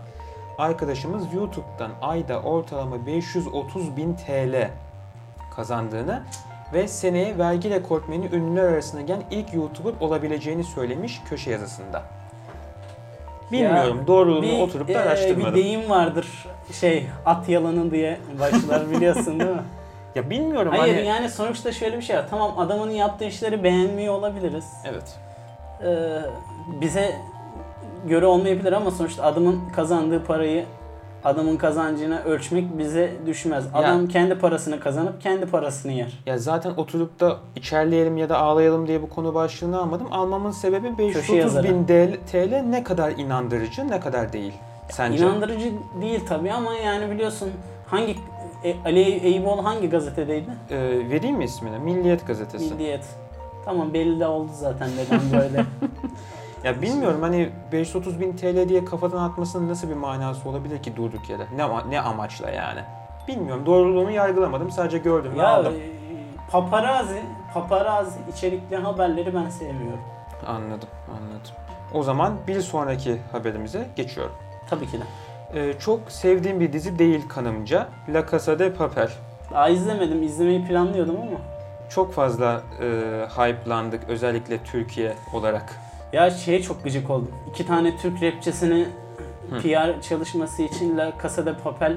arkadaşımız 0.59 1.35
YouTube'dan 1.35 1.91
ayda 2.03 2.43
ortalama 2.43 3.07
530 3.07 3.97
bin 3.97 4.15
TL 4.15 4.71
kazandığını 5.57 6.23
ve 6.73 6.89
seneye 6.89 7.39
vergi 7.39 7.71
rekortmeni 7.71 8.27
ünlüler 8.33 8.65
arasına 8.65 9.01
gelen 9.01 9.23
ilk 9.31 9.55
YouTuber 9.55 9.93
olabileceğini 10.01 10.65
söylemiş 10.65 11.21
köşe 11.29 11.51
yazısında. 11.51 12.20
Bilmiyorum 13.53 13.99
Ya, 14.01 14.07
doğruluğunu 14.07 14.63
oturup 14.63 14.89
da 14.89 14.93
e, 14.93 14.97
araştırmadım. 14.97 15.55
Bir 15.55 15.63
deyim 15.65 15.91
vardır 15.91 16.27
şey 16.81 17.07
at 17.27 17.49
yalanı 17.49 17.91
diye 17.91 18.19
başlar 18.41 18.91
biliyorsun 18.91 19.41
değil 19.41 19.51
mi? 19.51 19.63
Ya 20.15 20.31
bilmiyorum 20.31 20.73
Hayır 20.77 20.95
hani. 20.95 21.07
yani 21.07 21.29
sonuçta 21.29 21.73
şöyle 21.73 21.97
bir 21.97 22.03
şey 22.03 22.17
var. 22.17 22.25
Tamam 22.31 22.59
adamın 22.59 22.91
yaptığı 22.91 23.25
işleri 23.25 23.65
beğenmiyor 23.65 24.15
olabiliriz. 24.15 24.65
Evet. 24.85 25.19
Ee, 25.85 26.21
bize 26.81 27.17
göre 28.07 28.27
olmayabilir 28.27 28.73
ama 28.73 28.91
sonuçta 28.91 29.23
adamın 29.25 29.61
kazandığı 29.77 30.25
parayı 30.25 30.65
adamın 31.25 31.57
kazancını 31.57 32.25
ölçmek 32.25 32.79
bize 32.79 33.13
düşmez. 33.27 33.65
Adam 33.75 34.07
kendi 34.07 34.39
parasını 34.39 34.81
kazanıp 34.81 35.21
kendi 35.21 35.47
parasını 35.47 35.93
yer. 35.93 36.19
Ya 36.27 36.39
zaten 36.39 36.71
oturup 36.77 37.21
da 37.21 37.37
içerleyelim 37.57 38.17
ya 38.17 38.29
da 38.29 38.39
ağlayalım 38.39 38.87
diye 38.87 39.03
bu 39.03 39.09
konu 39.09 39.35
başlığını 39.35 39.79
almadım. 39.81 40.07
Almamın 40.11 40.51
sebebi 40.51 40.99
530 40.99 41.37
yazarı. 41.37 41.69
bin 41.69 41.85
TL 42.33 42.63
ne 42.67 42.85
kadar 42.85 43.11
inandırıcı 43.11 43.89
ne 43.89 44.01
kadar 44.01 44.33
değil 44.33 44.53
sence? 44.91 45.25
İnandırıcı 45.25 45.73
değil 46.01 46.21
tabii 46.29 46.53
ama 46.53 46.75
yani 46.75 47.11
biliyorsun 47.11 47.51
hangi 47.87 48.17
e, 48.65 48.75
Ali 48.85 49.01
Eyüboğlu 49.01 49.65
hangi 49.65 49.91
gazetedeydi? 49.91 50.51
Ee, 50.71 50.77
vereyim 51.11 51.37
mi 51.37 51.45
ismini? 51.45 51.79
Milliyet 51.79 52.27
gazetesi. 52.27 52.75
Milliyet. 52.75 53.05
Tamam 53.65 53.95
belli 53.95 54.21
de 54.21 54.27
oldu 54.27 54.51
zaten 54.61 54.89
neden 54.97 55.41
böyle. 55.41 55.65
Ya 56.65 56.83
bilmiyorum 56.83 57.23
hani 57.23 57.51
530 57.73 58.21
bin 58.21 58.37
TL 58.37 58.69
diye 58.69 58.85
kafadan 58.85 59.23
atmasının 59.23 59.69
nasıl 59.69 59.89
bir 59.89 59.95
manası 59.95 60.49
olabilir 60.49 60.83
ki 60.83 60.97
durduk 60.97 61.31
yere? 61.31 61.47
Ne, 61.57 61.91
ne 61.91 62.01
amaçla 62.01 62.51
yani? 62.51 62.81
Bilmiyorum. 63.29 63.67
Doğruluğunu 63.67 64.11
yargılamadım. 64.11 64.71
Sadece 64.71 64.99
gördüm 64.99 65.33
ve 65.35 65.39
ya 65.39 65.49
aldım. 65.49 65.73
e, 65.73 66.51
paparazi, 66.51 67.23
paparazi 67.55 68.19
içerikli 68.33 68.77
haberleri 68.77 69.35
ben 69.35 69.49
sevmiyorum. 69.49 70.01
Anladım, 70.47 70.89
anladım. 71.11 71.53
O 71.95 72.03
zaman 72.03 72.33
bir 72.49 72.61
sonraki 72.61 73.21
haberimize 73.33 73.87
geçiyorum. 73.97 74.35
Tabii 74.71 74.87
ki 74.87 74.99
de. 75.01 75.05
Ee, 75.55 75.79
çok 75.79 76.01
sevdiğim 76.09 76.61
bir 76.61 76.73
dizi 76.73 76.99
değil 76.99 77.29
kanımca. 77.29 77.89
La 78.09 78.27
Casa 78.31 78.59
de 78.59 78.73
Papel. 78.75 79.11
Daha 79.53 79.69
izlemedim, 79.69 80.23
izlemeyi 80.23 80.65
planlıyordum 80.65 81.17
ama. 81.17 81.39
Çok 81.89 82.13
fazla 82.13 82.63
e, 82.81 82.87
hype'landık 83.37 84.01
özellikle 84.09 84.59
Türkiye 84.65 85.15
olarak. 85.35 85.77
Ya 86.13 86.31
şeye 86.31 86.63
çok 86.63 86.85
gıcık 86.85 87.11
oldum. 87.11 87.31
İki 87.51 87.67
tane 87.67 87.97
Türk 87.97 88.23
rapçisini 88.23 88.87
Hı. 89.51 89.59
PR 89.63 90.01
çalışması 90.03 90.63
için 90.63 90.99
La 90.99 91.13
Casa 91.23 91.47
de 91.47 91.55
Papel 91.55 91.97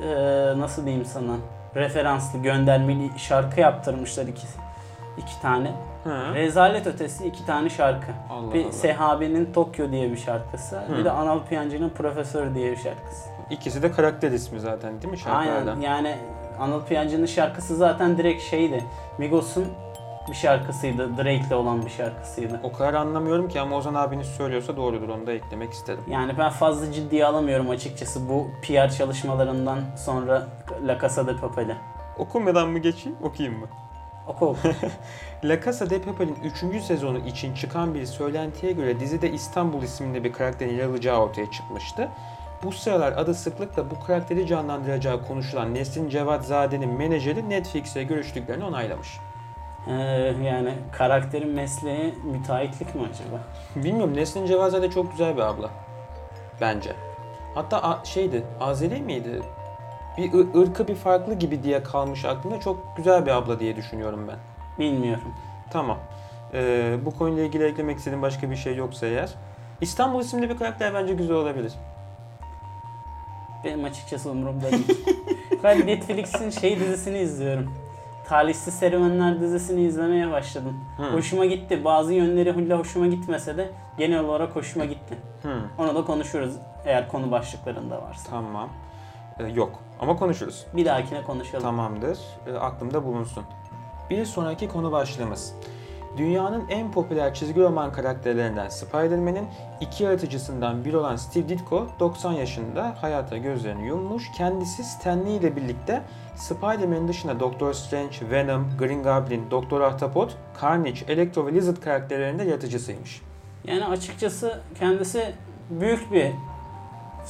eee, 0.00 0.54
nasıl 0.58 0.86
diyeyim 0.86 1.04
sana 1.04 1.36
referanslı 1.74 2.38
göndermeli 2.38 3.10
şarkı 3.18 3.60
yaptırmışlar 3.60 4.26
ikisi. 4.26 4.58
iki 5.18 5.40
tane. 5.42 5.72
Hı. 6.04 6.34
Rezalet 6.34 6.86
ötesi 6.86 7.26
iki 7.26 7.46
tane 7.46 7.70
şarkı. 7.70 8.06
Allah 8.30 8.54
bir 8.54 8.64
Allah. 8.64 8.72
Sehabe'nin 8.72 9.52
Tokyo 9.52 9.92
diye 9.92 10.10
bir 10.10 10.16
şarkısı. 10.16 10.76
Hı. 10.76 10.98
Bir 10.98 11.04
de 11.04 11.10
Anıl 11.10 11.40
Piyancı'nın 11.48 11.90
Profesör 11.90 12.54
diye 12.54 12.70
bir 12.72 12.76
şarkısı. 12.76 13.28
İkisi 13.50 13.82
de 13.82 13.90
karakter 13.92 14.30
ismi 14.32 14.60
zaten 14.60 15.02
değil 15.02 15.10
mi 15.12 15.18
şarkılardan? 15.18 15.66
Aynen 15.76 15.80
yani 15.80 16.16
Anıl 16.60 16.84
Piyancı'nın 16.84 17.26
şarkısı 17.26 17.76
zaten 17.76 18.18
direkt 18.18 18.42
şeydi. 18.42 18.84
Migos'un 19.18 19.66
bir 20.30 20.34
şarkısıydı. 20.34 21.16
Drake'le 21.16 21.54
olan 21.54 21.84
bir 21.84 21.90
şarkısıydı. 21.90 22.60
O 22.62 22.72
kadar 22.72 22.94
anlamıyorum 22.94 23.48
ki 23.48 23.60
ama 23.60 23.76
Ozan 23.76 23.94
abiniz 23.94 24.26
söylüyorsa 24.26 24.76
doğrudur 24.76 25.08
onu 25.08 25.26
da 25.26 25.32
eklemek 25.32 25.72
istedim. 25.72 26.04
Yani 26.10 26.38
ben 26.38 26.50
fazla 26.50 26.92
ciddiye 26.92 27.26
alamıyorum 27.26 27.70
açıkçası 27.70 28.28
bu 28.28 28.50
PR 28.62 28.90
çalışmalarından 28.90 29.78
sonra 29.96 30.48
La 30.86 30.98
Casa 31.00 31.26
de 31.26 31.36
Papel'i. 31.36 31.76
Okumadan 32.18 32.68
mı 32.68 32.78
geçeyim, 32.78 33.18
okuyayım 33.22 33.60
mı? 33.60 33.66
Oku 34.26 34.46
oku. 34.46 34.68
La 35.44 35.60
Casa 35.60 35.90
de 35.90 36.02
Papel'in 36.02 36.36
3. 36.74 36.82
sezonu 36.82 37.18
için 37.18 37.54
çıkan 37.54 37.94
bir 37.94 38.06
söylentiye 38.06 38.72
göre 38.72 39.00
dizide 39.00 39.30
İstanbul 39.30 39.82
isminde 39.82 40.24
bir 40.24 40.32
karakterin 40.32 40.76
yer 40.76 40.86
alacağı 40.86 41.18
ortaya 41.18 41.50
çıkmıştı. 41.50 42.08
Bu 42.62 42.72
sıralar 42.72 43.12
adı 43.12 43.34
sıklıkla 43.34 43.90
bu 43.90 44.06
karakteri 44.06 44.46
canlandıracağı 44.46 45.26
konuşulan 45.26 45.74
Nesrin 45.74 46.08
Cevatzade'nin 46.08 46.92
menajeri 46.92 47.48
Netflix'e 47.48 48.02
görüştüklerini 48.02 48.64
onaylamış. 48.64 49.08
Ee, 49.86 49.92
yani 50.44 50.74
karakterin 50.92 51.50
mesleği 51.50 52.14
müteahhitlik 52.24 52.94
mi 52.94 53.00
acaba? 53.02 53.40
Bilmiyorum 53.76 54.16
Nesrin 54.16 54.46
Cevatzade 54.46 54.90
çok 54.90 55.10
güzel 55.10 55.36
bir 55.36 55.42
abla. 55.42 55.70
Bence. 56.60 56.92
Hatta 57.54 57.82
a- 57.82 58.04
şeydi, 58.04 58.44
Azeri 58.60 59.00
miydi? 59.00 59.42
Bir 60.18 60.32
ı- 60.32 60.60
ırkı 60.62 60.88
bir 60.88 60.94
farklı 60.94 61.34
gibi 61.34 61.62
diye 61.62 61.82
kalmış 61.82 62.24
aklımda. 62.24 62.60
Çok 62.60 62.96
güzel 62.96 63.26
bir 63.26 63.30
abla 63.30 63.60
diye 63.60 63.76
düşünüyorum 63.76 64.28
ben. 64.28 64.36
Bilmiyorum. 64.78 65.34
Tamam. 65.70 65.98
Ee, 66.54 66.96
bu 67.04 67.18
konuyla 67.18 67.42
ilgili 67.44 67.64
eklemek 67.64 67.98
istediğin 67.98 68.22
başka 68.22 68.50
bir 68.50 68.56
şey 68.56 68.76
yoksa 68.76 69.06
eğer. 69.06 69.34
İstanbul 69.80 70.20
isimli 70.20 70.50
bir 70.50 70.56
karakter 70.58 70.94
bence 70.94 71.14
güzel 71.14 71.36
olabilir. 71.36 71.72
Benim 73.64 73.84
açıkçası 73.84 74.30
umurumda 74.30 74.70
değil. 74.72 74.98
ben 75.64 75.86
Netflix'in 75.86 76.50
şey 76.50 76.80
dizisini 76.80 77.18
izliyorum. 77.18 77.74
Talihsiz 78.28 78.74
Serüvenler 78.74 79.40
dizisini 79.40 79.82
izlemeye 79.82 80.30
başladım. 80.30 80.80
Hı. 80.96 81.02
Hoşuma 81.16 81.44
gitti. 81.44 81.84
Bazı 81.84 82.12
yönleri 82.12 82.52
hulla 82.52 82.78
hoşuma 82.78 83.06
gitmese 83.06 83.56
de 83.56 83.70
genel 83.98 84.20
olarak 84.20 84.56
hoşuma 84.56 84.84
gitti. 84.84 85.18
Hı, 85.42 85.48
Onu 85.78 85.94
da 85.94 86.04
konuşuruz 86.04 86.52
eğer 86.84 87.08
konu 87.08 87.30
başlıklarında 87.30 88.02
varsa. 88.02 88.30
tamam. 88.30 88.68
Ee, 89.38 89.44
yok 89.46 89.70
ama 90.00 90.16
konuşuruz. 90.16 90.66
Bir 90.76 90.84
dahakine 90.84 91.22
konuşalım. 91.22 91.62
Tamamdır. 91.62 92.18
Ee, 92.46 92.52
aklımda 92.56 93.04
bulunsun. 93.04 93.44
Bir 94.10 94.24
sonraki 94.24 94.68
konu 94.68 94.92
başlığımız. 94.92 95.54
Dünyanın 96.16 96.64
en 96.68 96.92
popüler 96.92 97.34
çizgi 97.34 97.60
roman 97.60 97.92
karakterlerinden 97.92 98.68
Spider-Man'in 98.68 99.46
iki 99.80 100.04
yaratıcısından 100.04 100.84
biri 100.84 100.96
olan 100.96 101.16
Steve 101.16 101.48
Ditko 101.48 101.86
90 102.00 102.32
yaşında 102.32 102.96
hayata 103.00 103.36
gözlerini 103.36 103.86
yummuş. 103.86 104.30
Kendisi 104.36 104.84
Stan 104.84 105.26
Lee 105.26 105.36
ile 105.36 105.56
birlikte 105.56 106.02
Spider-Man 106.36 107.08
dışında 107.08 107.40
Doctor 107.40 107.72
Strange, 107.72 108.16
Venom, 108.30 108.66
Green 108.78 109.02
Goblin, 109.02 109.50
Doktor 109.50 109.80
Ahtapot, 109.80 110.36
Carnage, 110.62 111.00
Electro 111.08 111.46
ve 111.46 111.52
Lizard 111.52 111.76
karakterlerinin 111.76 112.38
de 112.38 112.44
yaratıcısıymış. 112.44 113.22
Yani 113.64 113.84
açıkçası 113.84 114.60
kendisi 114.78 115.34
büyük 115.70 116.12
bir 116.12 116.32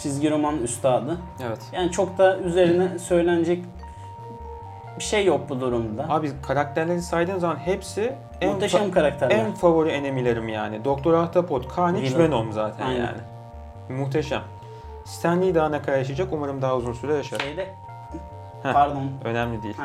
çizgi 0.03 0.31
roman 0.31 0.59
üstadı. 0.59 1.19
Evet. 1.47 1.59
Yani 1.73 1.91
çok 1.91 2.19
da 2.19 2.39
üzerine 2.39 2.99
söylenecek 2.99 3.65
bir 4.99 5.05
şey 5.05 5.25
yok 5.25 5.49
bu 5.49 5.61
durumda. 5.61 6.07
Abi 6.09 6.31
karakterleri 6.43 7.03
saydığın 7.03 7.39
zaman 7.39 7.57
hepsi 7.57 8.15
en, 8.41 8.53
Muhteşem 8.53 8.91
karakterler. 8.91 9.37
en 9.37 9.53
favori 9.55 9.91
enemilerim 9.91 10.49
yani. 10.49 10.85
Doktor 10.85 11.15
Ahtapot, 11.15 11.77
Carnage, 11.77 12.03
Villain. 12.07 12.19
Venom 12.19 12.53
zaten 12.53 12.87
Aynen. 12.87 12.99
yani. 13.01 13.99
Muhteşem. 14.01 14.43
Stan 15.05 15.43
Lee 15.43 15.55
daha 15.55 15.69
ne 15.69 15.83
kadar 15.83 15.99
yaşayacak? 15.99 16.29
Umarım 16.33 16.63
daha 16.63 16.77
uzun 16.77 16.93
süre 16.93 17.15
yaşar. 17.15 17.39
Şeyde 17.41 17.67
Heh. 18.63 18.73
pardon. 18.73 19.03
Önemli 19.25 19.63
değil. 19.63 19.77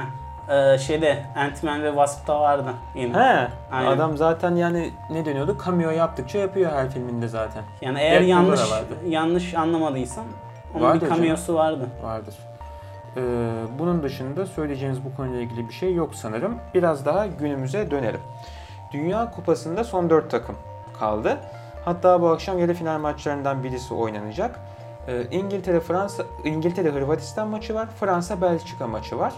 Ee, 0.49 0.77
şeyde 0.77 1.25
Ant-Man 1.35 1.83
ve 1.83 1.87
Wasp'ta 1.87 2.39
vardı 2.41 2.73
yine. 2.95 3.13
He, 3.17 3.47
Aynen. 3.71 3.91
adam 3.91 4.17
zaten 4.17 4.55
yani 4.55 4.89
ne 5.09 5.25
deniyordu? 5.25 5.57
Cameo 5.65 5.91
yaptıkça 5.91 6.37
yapıyor 6.37 6.71
her 6.71 6.89
filminde 6.89 7.27
zaten. 7.27 7.63
Yani 7.81 7.99
eğer 7.99 8.11
Deadpool'da 8.11 8.29
yanlış 8.29 8.71
vardı. 8.71 8.93
yanlış 9.07 9.53
anlamadıysam 9.53 10.25
onun 10.75 10.83
Vardır 10.83 11.01
bir 11.01 11.15
cameo'su 11.15 11.55
vardı. 11.55 11.87
Vardır. 12.03 12.35
Ee, 13.17 13.21
bunun 13.79 14.03
dışında 14.03 14.45
söyleyeceğimiz 14.45 15.05
bu 15.05 15.15
konuyla 15.15 15.39
ilgili 15.41 15.67
bir 15.67 15.73
şey 15.73 15.93
yok 15.93 16.15
sanırım. 16.15 16.57
Biraz 16.73 17.05
daha 17.05 17.27
günümüze 17.27 17.91
dönelim. 17.91 18.21
Dünya 18.91 19.31
Kupası'nda 19.31 19.83
son 19.83 20.09
4 20.09 20.31
takım 20.31 20.55
kaldı. 20.99 21.37
Hatta 21.85 22.21
bu 22.21 22.27
akşam 22.29 22.59
yarı 22.59 22.73
final 22.73 22.99
maçlarından 22.99 23.63
birisi 23.63 23.93
oynanacak. 23.93 24.59
Ee, 25.07 25.23
İngiltere 25.31 25.79
Fransa 25.79 26.23
İngiltere 26.43 26.91
Hırvatistan 26.91 27.47
maçı 27.47 27.75
var. 27.75 27.87
Fransa 27.99 28.41
Belçika 28.41 28.87
maçı 28.87 29.19
var. 29.19 29.33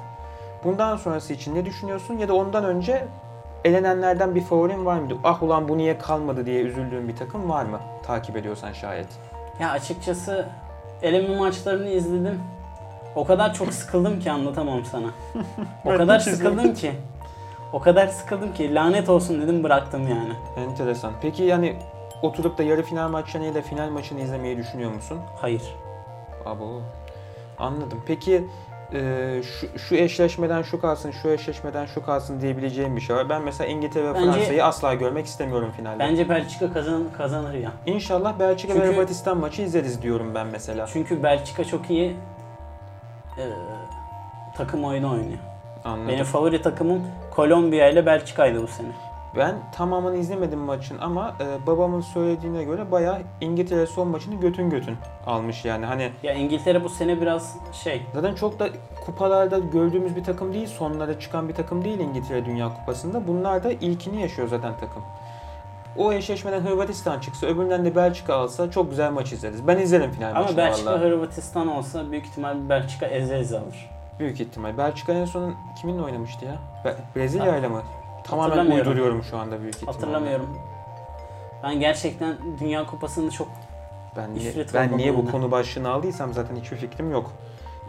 Bundan 0.63 0.98
sonrası 0.98 1.34
için 1.34 1.55
ne 1.55 1.65
düşünüyorsun 1.65 2.17
ya 2.17 2.27
da 2.27 2.34
ondan 2.34 2.63
önce 2.65 3.08
elenenlerden 3.65 4.36
bir 4.36 4.41
favorin 4.41 4.86
var 4.86 5.00
mıydı? 5.00 5.17
Ah 5.24 5.44
ulan 5.44 5.70
bu 5.70 5.77
niye 5.77 5.98
kalmadı 5.98 6.46
diye 6.46 6.62
üzüldüğün 6.62 7.08
bir 7.08 7.15
takım 7.15 7.50
var 7.50 7.65
mı? 7.65 7.79
Takip 8.03 8.38
ediyorsan 8.38 8.74
şayet. 8.74 9.08
Ya 9.60 9.72
açıkçası 9.72 10.46
eleme 11.01 11.38
maçlarını 11.38 11.89
izledim. 11.89 12.41
O 13.15 13.25
kadar 13.25 13.53
çok 13.53 13.74
sıkıldım 13.74 14.19
ki 14.19 14.31
anlatamam 14.31 14.86
sana. 14.86 15.07
o 15.86 15.98
kadar 15.98 16.19
sıkıldım 16.19 16.74
ki. 16.74 16.91
O 17.74 17.79
kadar 17.79 18.07
sıkıldım 18.07 18.53
ki 18.53 18.75
lanet 18.75 19.10
olsun 19.10 19.41
dedim 19.41 19.63
bıraktım 19.63 20.07
yani. 20.07 20.34
Enteresan. 20.57 21.13
Peki 21.22 21.43
yani 21.43 21.75
oturup 22.22 22.57
da 22.57 22.63
yarı 22.63 22.84
final 22.84 23.10
maçını 23.10 23.45
ya 23.45 23.55
da 23.55 23.62
final 23.62 23.89
maçını 23.89 24.22
izlemeyi 24.22 24.57
düşünüyor 24.57 24.91
musun? 24.91 25.17
Hayır. 25.41 25.62
Abo. 26.45 26.81
Anladım. 27.60 28.03
Peki 28.07 28.48
e, 28.93 29.41
şu, 29.43 29.79
şu 29.79 29.95
eşleşmeden 29.95 30.62
şu 30.62 30.81
kalsın, 30.81 31.12
şu 31.12 31.29
eşleşmeden 31.29 31.86
şu 31.86 32.05
kalsın 32.05 32.41
diyebileceğim 32.41 32.95
bir 32.95 33.01
şey 33.01 33.15
var. 33.15 33.29
Ben 33.29 33.41
mesela 33.41 33.69
İngiltere 33.69 34.03
ve 34.03 34.13
Bence- 34.13 34.31
Fransa'yı 34.31 34.65
asla 34.65 34.93
görmek 34.93 35.25
istemiyorum 35.25 35.72
finalde. 35.77 36.00
Bence 36.00 36.29
Belçika 36.29 36.74
kazan 36.74 37.03
kazanır 37.17 37.53
ya. 37.53 37.72
İnşallah 37.86 38.39
Belçika 38.39 38.74
ve 38.74 38.77
Çünkü- 38.79 38.93
Hırvatistan 38.93 39.38
maçı 39.38 39.62
izleriz 39.62 40.01
diyorum 40.01 40.36
ben 40.36 40.48
mesela. 40.48 40.88
Çünkü 40.93 41.24
Belçika 41.24 41.63
çok 41.65 41.89
iyi 41.89 42.15
e, 43.38 43.44
takım 44.58 44.86
oyunu 44.86 45.12
oynuyor. 45.12 45.39
Anladım. 45.86 46.08
Benim 46.08 46.25
favori 46.25 46.62
takımım 46.62 47.01
Kolombiya 47.36 47.89
ile 47.89 48.06
Belçika'ydı 48.06 48.63
bu 48.63 48.68
sene. 48.68 48.88
Ben 49.38 49.56
tamamını 49.72 50.18
izlemedim 50.18 50.60
maçın 50.60 50.98
ama 50.98 51.36
e, 51.39 51.68
babamın 51.68 52.01
söylediğine 52.01 52.63
göre 52.63 52.92
bayağı 52.92 53.22
İngiltere 53.42 53.86
son 53.86 54.08
maçını 54.08 54.36
götün 54.36 54.70
götün 54.70 54.98
almış 55.25 55.65
yani. 55.65 55.86
Hani 55.86 56.12
Ya 56.24 56.34
İngiltere 56.34 56.84
bu 56.84 56.89
sene 56.89 57.22
biraz 57.22 57.56
şey 57.72 58.01
Zaten 58.13 58.36
çok 58.36 58.60
da 58.60 58.70
kupalarda 59.06 59.60
gördüğümüz 59.60 60.15
bir 60.15 60.24
takım 60.24 60.54
değil, 60.54 60.68
sonlara 60.68 61.20
çıkan 61.20 61.50
bir 61.50 61.54
takım 61.54 61.84
değil 61.84 62.00
İngiltere 62.00 62.46
Dünya 62.46 62.74
Kupası'nda. 62.74 63.27
Bunlar 63.27 63.63
da 63.63 63.72
ilkini 63.72 64.22
yaşıyor 64.22 64.48
zaten 64.48 64.74
takım. 64.80 65.04
O 65.98 66.12
eşleşmeden 66.14 66.62
Hırvatistan 66.62 67.20
çıksa, 67.20 67.48
öbüründen 67.48 67.86
de 67.86 67.96
Belçika 67.96 68.36
alsa 68.36 68.72
çok 68.72 68.90
güzel 68.90 69.12
maç 69.12 69.32
izleriz. 69.34 69.68
Ben 69.68 69.78
izlerim 69.78 70.12
final 70.12 70.32
ama 70.32 70.40
maçını 70.42 70.58
Belçika 70.58 70.92
valla. 70.92 71.02
Hırvatistan 71.02 71.68
olsa 71.68 72.12
büyük 72.12 72.25
ihtimal 72.25 72.70
Belçika 72.70 73.06
eze 73.06 73.38
eze 73.38 73.58
alır. 73.60 73.90
Büyük 74.20 74.42
ihtimal. 74.42 74.78
Belçika 74.78 75.14
en 75.14 75.25
son 75.25 75.56
kiminle 75.82 76.02
oynamıştı 76.02 76.46
ya? 76.46 76.56
Be- 76.86 76.96
Brezilya 77.16 77.58
ile 77.58 77.68
mi? 77.68 77.78
Tamamen 78.24 78.72
uyduruyorum 78.72 79.24
şu 79.24 79.38
anda 79.38 79.62
büyük 79.62 79.75
ihtimalle. 79.75 79.96
Hatırlamıyorum. 79.98 80.58
Ben 81.64 81.80
gerçekten 81.80 82.36
Dünya 82.60 82.86
Kupası'nı 82.86 83.32
çok 83.32 83.48
Ben 84.16 84.36
niye, 84.36 84.50
İfrit 84.50 84.74
ben 84.74 84.98
niye 84.98 85.18
bu 85.18 85.32
konu 85.32 85.52
başlığını 85.52 85.90
aldıysam 85.90 86.34
zaten 86.34 86.56
hiçbir 86.56 86.78
fikrim 86.78 87.12
yok. 87.12 87.32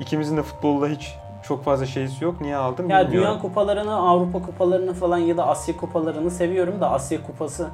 İkimizin 0.00 0.36
de 0.36 0.42
futbolla 0.42 0.88
hiç 0.88 1.14
çok 1.42 1.64
fazla 1.64 1.86
şeysi 1.86 2.24
yok. 2.24 2.40
Niye 2.40 2.56
aldım 2.56 2.90
ya 2.90 3.06
bilmiyorum. 3.06 3.28
Dünya 3.30 3.42
Kupalarını, 3.42 3.96
Avrupa 3.96 4.42
Kupalarını 4.42 4.94
falan 4.94 5.18
ya 5.18 5.36
da 5.36 5.46
Asya 5.46 5.76
Kupalarını 5.76 6.30
seviyorum 6.30 6.80
da 6.80 6.90
Asya 6.90 7.22
Kupası 7.22 7.68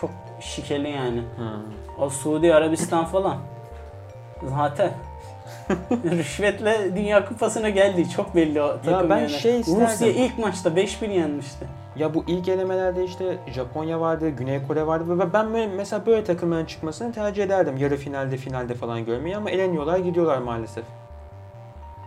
çok 0.00 0.10
şikeli 0.40 0.90
yani. 0.90 1.20
Hmm. 1.36 2.04
O 2.04 2.10
Suudi 2.10 2.54
Arabistan 2.54 3.04
falan. 3.04 3.36
Zaten 4.48 4.92
rüşvetle 5.90 6.96
Dünya 6.96 7.24
Kupası'na 7.28 7.68
geldi. 7.68 8.10
Çok 8.10 8.34
belli 8.34 8.62
o 8.62 8.80
takım 8.84 9.10
ben 9.10 9.18
yani. 9.18 9.30
şey 9.30 9.60
isterdim. 9.60 9.86
Rusya 9.86 10.08
ilk 10.08 10.38
maçta 10.38 10.70
5-1 10.70 11.12
yenmişti. 11.12 11.66
Ya 11.96 12.14
bu 12.14 12.24
ilk 12.26 12.48
elemelerde 12.48 13.04
işte 13.04 13.38
Japonya 13.54 14.00
vardı, 14.00 14.28
Güney 14.28 14.66
Kore 14.66 14.86
vardı 14.86 15.18
ve 15.18 15.32
ben 15.32 15.54
böyle, 15.54 15.66
mesela 15.66 16.06
böyle 16.06 16.24
takımların 16.24 16.64
çıkmasını 16.64 17.12
tercih 17.12 17.44
ederdim. 17.44 17.76
Yarı 17.76 17.96
finalde, 17.96 18.36
finalde 18.36 18.74
falan 18.74 19.04
görmeyi 19.04 19.36
ama 19.36 19.50
eleniyorlar, 19.50 19.98
gidiyorlar 19.98 20.38
maalesef. 20.38 20.84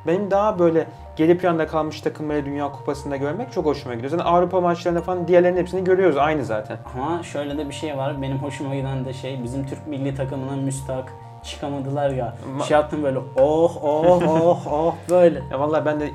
Benim 0.08 0.32
daha 0.32 0.60
böyle 0.60 0.88
geri 1.16 1.38
planda 1.38 1.68
kalmış 1.68 2.02
takımları 2.02 2.46
Dünya 2.46 2.72
Kupası'nda 2.72 3.16
görmek 3.16 3.52
çok 3.52 3.66
hoşuma 3.66 3.96
gidiyor. 3.96 4.12
Zaten 4.12 4.26
Avrupa 4.26 4.62
maçlarında 4.62 5.02
falan 5.02 5.28
diğerlerinin 5.28 5.60
hepsini 5.60 5.84
görüyoruz 5.84 6.18
aynı 6.18 6.46
zaten. 6.46 6.78
Ama 6.96 7.24
şöyle 7.24 7.58
de 7.58 7.68
bir 7.68 7.74
şey 7.74 7.98
var. 7.98 8.22
Benim 8.22 8.38
hoşuma 8.38 8.76
giden 8.76 9.06
de 9.06 9.14
şey 9.14 9.44
bizim 9.44 9.66
Türk 9.66 9.88
milli 9.88 10.16
takımına 10.16 10.56
müstahak 10.56 11.14
çıkamadılar 11.44 12.10
ya. 12.10 12.36
Ma- 12.58 12.64
şey 12.68 12.78
yaptım 12.78 13.04
böyle 13.04 13.20
oh 13.36 13.84
oh 13.84 14.22
oh 14.28 14.68
oh 14.72 14.96
böyle. 15.10 15.42
Ya 15.52 15.60
vallahi 15.60 15.86
ben 15.86 16.00
de 16.00 16.10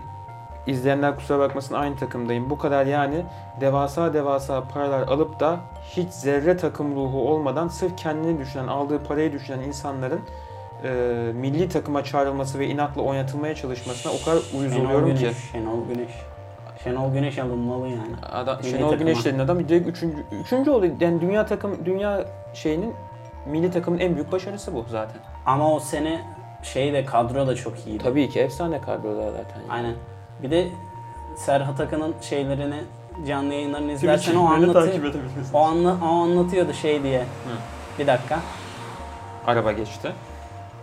izleyenler 0.67 1.17
kusura 1.17 1.39
bakmasın 1.39 1.75
aynı 1.75 1.97
takımdayım. 1.97 2.51
Bu 2.51 2.59
kadar 2.59 2.87
yani 2.87 3.25
devasa 3.61 4.15
devasa 4.15 4.65
paralar 4.75 5.09
alıp 5.09 5.41
da 5.41 5.57
hiç 5.91 6.09
zerre 6.11 6.57
takım 6.57 6.95
ruhu 6.95 7.31
olmadan 7.31 7.69
sırf 7.69 7.97
kendini 7.97 8.39
düşünen, 8.39 8.67
aldığı 8.67 9.03
parayı 9.03 9.33
düşünen 9.33 9.61
insanların 9.61 10.21
e, 10.85 11.33
milli 11.35 11.69
takıma 11.69 12.05
çağrılması 12.05 12.59
ve 12.59 12.67
inatla 12.67 13.03
oynatılmaya 13.03 13.55
çalışmasına 13.55 14.13
o 14.13 14.25
kadar 14.25 14.59
uyuz 14.59 14.73
Şenol 14.73 14.85
oluyorum 14.85 15.07
Güneş, 15.07 15.21
ki. 15.21 15.35
Şenol 15.53 15.89
Güneş. 15.89 16.11
Şenol 16.85 17.13
Güneş 17.13 17.39
alınmalı 17.39 17.89
yani. 17.89 18.17
Adam, 18.33 18.59
Milli 18.59 18.71
Şenol 18.71 18.91
takıma. 18.91 19.11
Güneş 19.11 19.25
denen 19.25 19.39
adam 19.39 19.69
direkt 19.69 19.89
üçüncü, 19.89 20.17
üçüncü 20.45 20.71
oldu. 20.71 20.87
Yani 21.01 21.21
dünya 21.21 21.47
takım, 21.47 21.85
dünya 21.85 22.25
şeyinin 22.55 22.95
milli 23.47 23.71
takımın 23.71 23.99
en 23.99 24.15
büyük 24.15 24.33
başarısı 24.33 24.75
bu 24.75 24.85
zaten. 24.91 25.21
Ama 25.47 25.75
o 25.75 25.81
sene 25.81 26.21
şey 26.63 26.93
de 26.93 27.05
kadro 27.05 27.47
da 27.47 27.55
çok 27.55 27.87
iyiydi. 27.87 28.03
Tabii 28.03 28.29
ki 28.29 28.41
efsane 28.41 28.81
kadroda 28.81 29.31
zaten. 29.31 29.61
yani. 29.61 29.71
Aynen. 29.71 29.95
Bir 30.43 30.51
de 30.51 30.69
Serhat 31.37 31.81
Akın'ın 31.81 32.15
şeylerini 32.21 32.81
canlı 33.29 33.55
yayınlarını 33.55 33.93
izlersen 33.93 34.35
o 34.35 34.45
anlatıyor. 34.45 35.15
O, 35.53 35.59
anla, 35.59 35.97
o 36.03 36.07
anlatıyordu 36.07 36.73
şey 36.73 37.03
diye. 37.03 37.25
Bir 37.99 38.07
dakika. 38.07 38.41
Araba 39.47 39.73
geçti. 39.73 40.13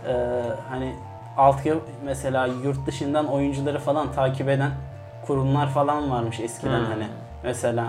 Ee, 0.06 0.42
hani 0.70 0.94
altyapı 1.36 1.80
mesela 2.04 2.46
yurt 2.46 2.86
dışından 2.86 3.26
oyuncuları 3.26 3.78
falan 3.78 4.12
takip 4.12 4.48
eden 4.48 4.70
kurumlar 5.26 5.68
falan 5.68 6.10
varmış 6.10 6.40
eskiden 6.40 6.78
Hmm. 6.78 6.86
hani. 6.86 7.06
Mesela 7.44 7.86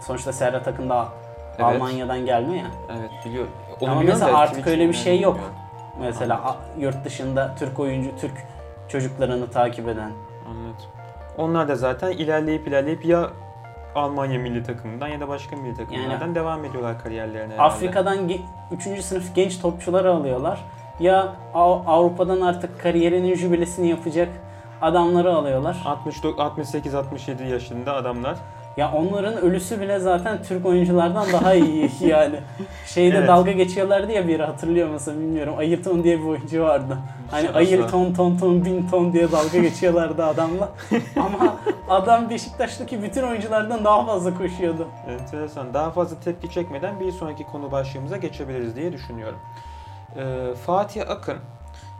sonuçta 0.00 0.32
Serhat 0.32 0.68
Akın 0.68 0.88
da 0.90 1.08
Evet. 1.58 1.66
Almanya'dan 1.66 2.26
gelme 2.26 2.56
ya. 2.56 2.66
Evet 2.98 3.10
biliyorum. 3.24 3.50
Onu 3.80 3.90
Ama 3.90 4.00
mesela 4.00 4.32
da 4.32 4.38
artık 4.38 4.66
öyle 4.66 4.76
bir 4.78 4.84
yani 4.84 4.94
şey 4.94 5.20
yok. 5.20 5.34
bilmiyorum. 5.34 5.56
Mesela 6.00 6.34
a- 6.44 6.56
yurt 6.80 7.04
dışında 7.04 7.54
Türk 7.58 7.78
oyuncu, 7.80 8.10
Türk 8.20 8.32
çocuklarını 8.88 9.50
takip 9.50 9.88
eden. 9.88 10.10
Anladım. 10.50 10.86
Onlar 11.38 11.68
da 11.68 11.76
zaten 11.76 12.10
ilerleyip 12.10 12.68
ilerleyip 12.68 13.04
ya 13.04 13.30
Almanya 13.94 14.38
milli 14.38 14.62
takımından 14.62 15.08
ya 15.08 15.20
da 15.20 15.28
başka 15.28 15.56
milli 15.56 15.76
takımlardan 15.76 16.34
devam 16.34 16.64
ediyorlar 16.64 17.02
kariyerlerine. 17.02 17.52
herhalde. 17.54 17.62
Afrika'dan 17.74 18.18
3. 18.72 19.02
sınıf 19.02 19.34
genç 19.34 19.60
topçuları 19.60 20.12
alıyorlar. 20.12 20.64
Ya 21.00 21.32
Av- 21.54 21.82
Avrupa'dan 21.86 22.40
artık 22.40 22.80
kariyerinin 22.82 23.34
jübilesini 23.34 23.88
yapacak 23.88 24.28
adamları 24.82 25.34
alıyorlar. 25.34 25.76
68-67 25.84 27.46
yaşında 27.48 27.94
adamlar. 27.94 28.36
Ya 28.76 28.92
onların 28.92 29.36
ölüsü 29.36 29.80
bile 29.80 29.98
zaten 29.98 30.42
Türk 30.42 30.66
oyunculardan 30.66 31.26
daha 31.32 31.54
iyi 31.54 31.90
yani. 32.00 32.36
Şeyde 32.86 33.16
Evet. 33.18 33.28
dalga 33.28 33.52
geçiyorlardı 33.52 34.12
ya 34.12 34.28
biri 34.28 34.42
hatırlıyor 34.42 34.88
musun 34.88 35.14
bilmiyorum. 35.20 35.54
Ayırton 35.58 36.04
diye 36.04 36.18
bir 36.18 36.24
oyuncu 36.24 36.62
vardı. 36.62 36.98
Hani 37.30 37.48
Asla. 37.48 37.58
Ayırton 37.58 38.12
ton 38.14 38.36
ton 38.36 38.64
bin 38.64 38.88
ton 38.90 39.12
diye 39.12 39.32
dalga 39.32 39.58
geçiyorlardı 39.58 40.24
adamla. 40.24 40.68
Ama 41.16 41.56
adam 41.88 42.30
Beşiktaş'taki 42.30 43.02
bütün 43.02 43.22
oyunculardan 43.22 43.84
daha 43.84 44.06
fazla 44.06 44.38
koşuyordu. 44.38 44.88
Enteresan. 45.08 45.74
Daha 45.74 45.90
fazla 45.90 46.20
tepki 46.20 46.50
çekmeden 46.50 47.00
bir 47.00 47.12
sonraki 47.12 47.44
konu 47.44 47.72
başlığımıza 47.72 48.16
geçebiliriz 48.16 48.76
diye 48.76 48.92
düşünüyorum. 48.92 49.38
Ee, 50.16 50.54
Fatih 50.66 51.10
Akın, 51.10 51.38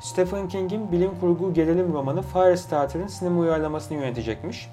Stephen 0.01 0.49
King'in 0.49 0.93
bilim 0.93 1.21
kurgu 1.21 1.55
gerilim 1.55 1.93
romanı 1.93 2.23
Firestarter'ın 2.23 3.07
sinema 3.07 3.41
uyarlamasını 3.41 3.99
yönetecekmiş. 3.99 4.71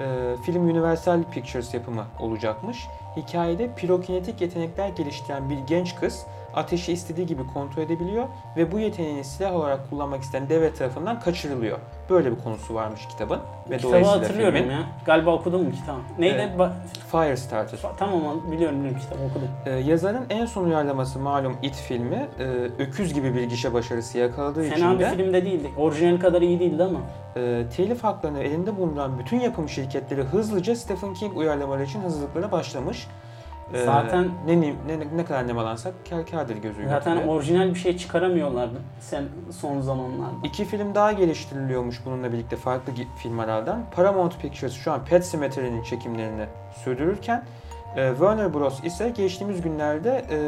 Ee, 0.00 0.36
film 0.46 0.68
Universal 0.68 1.22
Pictures 1.22 1.74
yapımı 1.74 2.04
olacakmış. 2.20 2.86
Hikayede 3.16 3.74
pirokinetik 3.74 4.40
yetenekler 4.40 4.88
geliştiren 4.88 5.50
bir 5.50 5.58
genç 5.58 5.96
kız 5.96 6.26
ateşi 6.54 6.92
istediği 6.92 7.26
gibi 7.26 7.46
kontrol 7.46 7.82
edebiliyor 7.82 8.28
ve 8.56 8.72
bu 8.72 8.78
yeteneğini 8.78 9.24
silah 9.24 9.54
olarak 9.54 9.90
kullanmak 9.90 10.22
isteyen 10.22 10.48
devlet 10.48 10.78
tarafından 10.78 11.20
kaçırılıyor. 11.20 11.78
Böyle 12.10 12.36
bir 12.36 12.42
konusu 12.44 12.74
varmış 12.74 13.06
kitabın 13.06 13.38
ve 13.70 13.76
Kitabı 13.76 14.04
hatırlıyorum 14.04 14.58
filmin. 14.58 14.72
ya. 14.72 14.78
Galiba 15.06 15.30
okudum 15.34 15.62
mu 15.64 15.70
kitabı? 15.72 15.98
Neydi? 16.18 16.34
Evet. 16.38 16.58
Ba- 16.58 16.72
Firestarter. 17.10 17.78
tamam 17.98 18.20
biliyorum 18.52 18.78
biliyorum 18.78 19.00
kitabı 19.00 19.22
okudum. 19.30 19.48
Ee, 19.66 19.70
yazarın 19.70 20.24
en 20.30 20.46
son 20.46 20.64
uyarlaması 20.64 21.18
malum 21.18 21.56
It 21.62 21.74
filmi 21.74 22.28
e, 22.38 22.44
öküz 22.78 23.14
gibi 23.14 23.34
bir 23.34 23.42
gişe 23.42 23.72
başarısı 23.74 24.18
yakaladığı 24.18 24.64
için 24.66 24.76
Fena 24.76 24.94
bir 24.94 24.98
de 25.04 25.10
film 25.10 25.32
de 25.32 25.44
değildi. 25.44 25.70
Orijinal 25.76 26.20
kadar 26.20 26.42
iyi 26.42 26.60
değildi 26.60 26.82
ama. 26.84 26.98
e, 27.36 27.64
telif 27.76 28.04
haklarını 28.04 28.38
elinde 28.38 28.76
bulunduran 28.76 29.18
bütün 29.18 29.40
yapım 29.40 29.68
şirketleri 29.68 30.22
hızlıca 30.22 30.76
Stephen 30.76 31.14
King 31.14 31.36
uyarlamaları 31.36 31.84
için 31.84 32.00
hazırlıklara 32.00 32.52
başlamış. 32.52 33.06
Ee, 33.74 33.84
Zaten- 33.84 34.28
ne, 34.46 34.60
ne, 34.60 34.66
ne, 34.86 34.98
ne 35.16 35.24
kadar 35.24 35.46
nemalansak 35.48 35.94
kâr 36.10 36.26
kârdır 36.26 36.56
gözüyle. 36.56 36.88
Zaten 36.88 37.28
orijinal 37.28 37.68
bir 37.68 37.74
şey 37.78 37.96
çıkaramıyorlardı 37.96 38.78
sen 39.00 39.24
son 39.50 39.80
zamanlarda. 39.80 40.34
İki 40.44 40.64
film 40.64 40.94
daha 40.94 41.12
geliştiriliyormuş 41.12 42.00
bununla 42.04 42.32
birlikte 42.32 42.56
farklı 42.56 42.92
firmalardan. 43.16 43.80
Paramount 43.96 44.40
Pictures 44.40 44.72
şu 44.72 44.92
an 44.92 45.04
Pet 45.04 45.24
Sematry'nin 45.26 45.82
çekimlerini 45.82 46.46
sürdürürken 46.84 47.44
e, 47.96 48.08
Warner 48.10 48.54
Bros. 48.54 48.84
ise 48.84 49.08
geçtiğimiz 49.10 49.62
günlerde 49.62 50.24
e, 50.30 50.38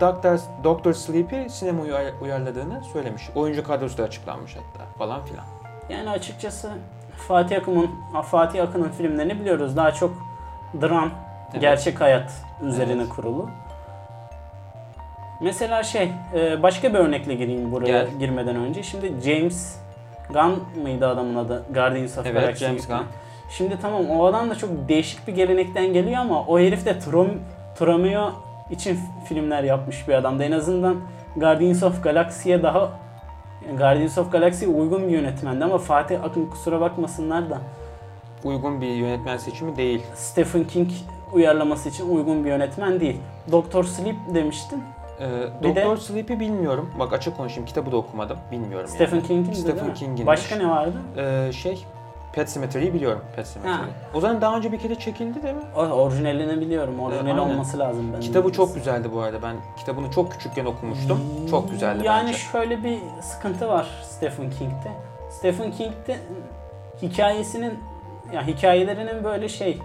Doctor, 0.00 0.38
Doctor 0.64 0.92
Sleep'i 0.92 1.46
sinema 1.50 1.82
uyar- 1.82 2.12
uyarladığını 2.22 2.82
söylemiş. 2.92 3.22
Oyuncu 3.34 3.64
kadrosu 3.64 3.98
da 3.98 4.02
açıklanmış 4.02 4.56
hatta 4.56 4.84
falan 4.98 5.24
filan. 5.24 5.44
Yani 5.88 6.10
açıkçası 6.10 6.70
Fatih 7.28 7.56
Akın'ın 7.58 7.90
Fatih 8.22 8.62
Akın'ın 8.62 8.88
filmlerini 8.88 9.40
biliyoruz. 9.40 9.76
Daha 9.76 9.92
çok 9.92 10.14
dram, 10.82 11.10
Evet. 11.54 11.62
gerçek 11.62 12.00
hayat 12.00 12.32
üzerine 12.62 13.02
Evet. 13.02 13.08
kurulu. 13.08 13.50
Mesela 15.40 15.82
şey, 15.82 16.10
e, 16.34 16.62
başka 16.62 16.94
bir 16.94 16.98
örnekle 16.98 17.34
gireyim 17.34 17.72
buraya 17.72 17.86
Gel. 17.86 18.06
girmeden 18.18 18.56
önce. 18.56 18.82
Şimdi 18.82 19.12
James 19.24 19.76
Gunn 20.32 20.82
mıydı 20.82 21.08
adamın 21.08 21.34
adı? 21.34 21.64
Guardians 21.74 22.18
of 22.18 22.26
Evet, 22.26 22.40
Galaxy. 22.40 22.64
James 22.64 22.88
Gunn. 22.88 23.02
Şimdi 23.50 23.78
tamam 23.82 24.10
o 24.10 24.24
adam 24.24 24.50
da 24.50 24.54
çok 24.54 24.70
değişik 24.88 25.28
bir 25.28 25.34
gelenekten 25.34 25.92
geliyor 25.92 26.16
ama 26.20 26.40
o 26.46 26.58
herif 26.58 26.86
de 26.86 26.98
Trom, 26.98 27.30
Tromeo 27.78 28.32
için 28.70 28.98
filmler 29.24 29.62
yapmış 29.62 30.08
bir 30.08 30.14
adamdı. 30.14 30.44
En 30.44 30.52
azından 30.52 30.96
Guardians 31.36 31.82
of 31.82 32.02
Galaxy'ye 32.02 32.62
daha 32.62 32.90
Guardians 33.78 34.18
of 34.18 34.32
Galaxy'ye 34.32 34.70
uygun 34.70 35.02
bir 35.08 35.12
yönetmendi 35.12 35.64
ama 35.64 35.78
Fatih 35.78 36.24
Akın 36.24 36.46
kusura 36.46 36.80
bakmasınlar 36.80 37.50
da 37.50 37.58
Uygun 38.44 38.80
bir 38.80 38.86
yönetmen 38.86 39.36
seçimi 39.36 39.76
değil. 39.76 40.02
Stephen 40.14 40.64
King 40.64 40.88
uyarlaması 41.34 41.88
için 41.88 42.16
uygun 42.16 42.44
bir 42.44 42.48
yönetmen 42.48 43.00
değil. 43.00 43.20
Doctor 43.52 43.84
Sleep 43.84 44.16
demiştin. 44.34 44.82
Ee, 45.20 45.62
Bir 45.62 45.74
de- 45.74 45.96
Sleep'i 45.96 46.40
bilmiyorum. 46.40 46.90
Bak 46.98 47.12
açık 47.12 47.36
konuşayım 47.36 47.66
kitabı 47.66 47.92
da 47.92 47.96
okumadım. 47.96 48.38
Bilmiyorum 48.52 48.88
Stephen 48.88 49.16
yani. 49.16 49.26
King'in 49.26 49.52
Stephen? 49.52 49.94
King'inmiş. 49.94 50.26
Başka 50.26 50.56
ne 50.56 50.68
vardı? 50.70 50.96
Ee, 51.16 51.52
şey 51.52 51.84
Pet 52.32 52.50
Sematry'yi 52.50 52.94
biliyorum. 52.94 53.20
Pet. 53.36 53.56
Ha. 53.64 53.80
O 54.14 54.20
zaman 54.20 54.40
daha 54.40 54.56
önce 54.56 54.72
bir 54.72 54.78
kere 54.78 54.94
çekildi 54.94 55.42
değil 55.42 55.54
mi? 55.54 55.62
O, 55.76 55.80
orijinalini 55.80 56.60
biliyorum. 56.60 57.00
Orijinali 57.00 57.40
aynen. 57.40 57.52
olması 57.54 57.78
lazım 57.78 58.10
bence. 58.16 58.26
Kitabı 58.26 58.52
çok 58.52 58.74
güzeldi 58.74 59.08
bu 59.14 59.20
arada. 59.20 59.42
Ben 59.42 59.56
kitabını 59.78 60.10
çok 60.10 60.32
küçükken 60.32 60.64
okumuştum. 60.64 61.20
Çok 61.50 61.70
güzeldi 61.70 62.06
Yani 62.06 62.26
bence. 62.28 62.38
şöyle 62.38 62.84
bir 62.84 62.98
sıkıntı 63.22 63.68
var 63.68 63.86
Stephen 64.02 64.50
King'de. 64.50 64.90
Stephen 65.30 65.72
King'de 65.72 66.16
hikayesinin 67.02 67.78
ya 68.32 68.46
hikayelerinin 68.46 69.24
böyle 69.24 69.48
şey 69.48 69.78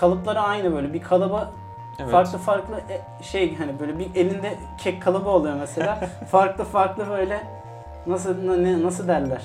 kalıpları 0.00 0.40
aynı 0.40 0.72
böyle 0.74 0.92
bir 0.92 1.02
kalıba 1.02 1.50
Evet. 1.98 2.10
farklı 2.12 2.38
farklı 2.38 2.80
e, 2.88 3.22
şey 3.22 3.56
hani 3.56 3.80
böyle 3.80 3.98
bir 3.98 4.14
elinde 4.14 4.54
kek 4.78 5.02
kalıbı 5.02 5.28
oluyor 5.28 5.54
mesela. 5.54 5.98
farklı 6.30 6.64
farklı 6.64 7.08
böyle 7.08 7.46
nasıl 8.06 8.58
ne, 8.58 8.82
nasıl 8.82 9.08
derler? 9.08 9.42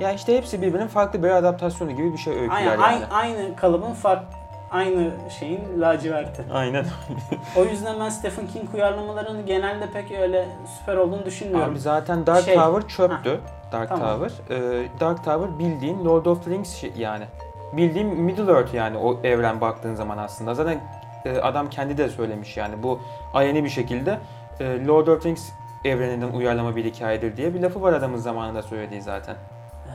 Ya 0.00 0.12
işte 0.12 0.36
hepsi 0.36 0.62
birbirinin 0.62 0.88
farklı 0.88 1.22
bir 1.22 1.30
adaptasyonu 1.30 1.90
gibi 1.90 2.12
bir 2.12 2.18
şey 2.18 2.32
öyküler 2.34 2.56
Aynı, 2.56 2.66
yani. 2.70 2.84
aynı, 2.84 3.04
aynı 3.10 3.56
kalıbın 3.56 3.92
fark 3.92 4.22
aynı 4.70 5.10
şeyin 5.38 5.80
laciverti. 5.80 6.44
Aynen. 6.52 6.84
O 7.56 7.64
yüzden 7.64 8.00
ben 8.00 8.08
Stephen 8.08 8.46
King 8.46 8.74
uyarlamalarının 8.74 9.46
genelde 9.46 9.86
pek 9.90 10.12
öyle 10.12 10.48
süper 10.78 10.96
olduğunu 10.96 11.24
düşünmüyorum. 11.24 11.72
Abi 11.72 11.78
zaten 11.78 12.26
Dark 12.26 12.44
Şey, 12.44 12.54
Tower 12.54 12.88
çöptü. 12.88 13.40
Dark 13.72 13.88
Tamam. 13.88 14.20
Tower. 14.20 14.56
Ee, 14.56 14.88
Dark 15.00 15.24
Tower 15.24 15.58
bildiğin 15.58 16.04
Lord 16.04 16.26
of 16.26 16.44
the 16.44 16.50
Rings 16.50 16.74
şey- 16.76 16.92
yani. 16.96 17.24
Bildiğin 17.72 18.06
Middle 18.06 18.52
Earth 18.52 18.74
yani 18.74 18.96
o 18.98 19.20
evren 19.24 19.60
baktığın 19.60 19.94
zaman 19.94 20.18
aslında. 20.18 20.54
Zaten 20.54 20.80
e, 21.24 21.38
adam 21.38 21.70
kendi 21.70 21.98
de 21.98 22.08
söylemiş 22.08 22.56
yani 22.56 22.82
bu 22.82 23.00
ayeni 23.34 23.64
bir 23.64 23.68
şekilde 23.68 24.18
e, 24.60 24.86
Lord 24.86 25.06
of 25.06 25.22
the 25.22 25.28
Rings 25.28 25.48
evreninden 25.84 26.28
uyarlama 26.32 26.76
bir 26.76 26.84
hikayedir 26.84 27.36
diye 27.36 27.54
bir 27.54 27.60
lafı 27.60 27.82
var 27.82 27.92
adamın 27.92 28.16
zamanında 28.18 28.62
söylediği 28.62 29.02
zaten. 29.02 29.36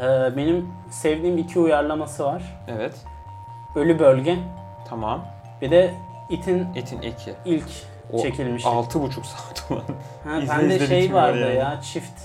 Ee, 0.02 0.38
benim 0.38 0.70
sevdiğim 0.90 1.38
iki 1.38 1.60
uyarlaması 1.60 2.26
var. 2.26 2.60
Evet. 2.68 2.94
Ölü 3.76 4.00
Bölge 4.00 4.38
Tamam. 4.90 5.26
bir 5.62 5.72
de 5.72 5.94
It'in 6.30 6.68
Etin 6.76 7.02
2. 7.02 7.34
ilk 7.46 7.68
O 8.14 8.22
çekilmiş. 8.22 8.64
6,5 8.64 9.10
saat 9.24 9.72
olan. 9.72 9.82
Ha, 10.24 10.40
bende 10.50 10.76
izle 10.76 10.88
şey 10.88 11.14
vardı 11.14 11.40
yani. 11.40 11.56
ya 11.56 11.82
çift. 11.82 12.22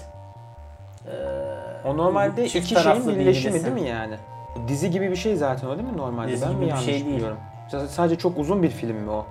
Ee, 1.06 1.88
O 1.88 1.96
normalde 1.96 2.48
çift 2.48 2.72
iki 2.72 2.82
şeyin 2.82 3.08
birleşimi 3.08 3.64
değil 3.64 3.74
mi 3.74 3.88
yani? 3.88 4.14
Dizi 4.68 4.90
gibi 4.90 5.10
bir 5.10 5.16
şey 5.16 5.36
zaten 5.36 5.68
o 5.68 5.78
değil 5.78 5.88
mi 5.88 5.96
normalde? 5.96 6.32
Dizi 6.32 6.42
ben 6.46 6.50
gibi 6.50 6.58
mi 6.60 6.64
bir 6.64 6.70
yanlış 6.70 6.84
şey 6.84 6.94
değil. 6.94 7.06
biliyorum? 7.16 7.38
Z- 7.70 7.86
Sadece 7.86 8.16
çok 8.18 8.38
uzun 8.38 8.62
bir 8.62 8.70
film 8.70 8.96
mi 8.96 9.10
o? 9.10 9.26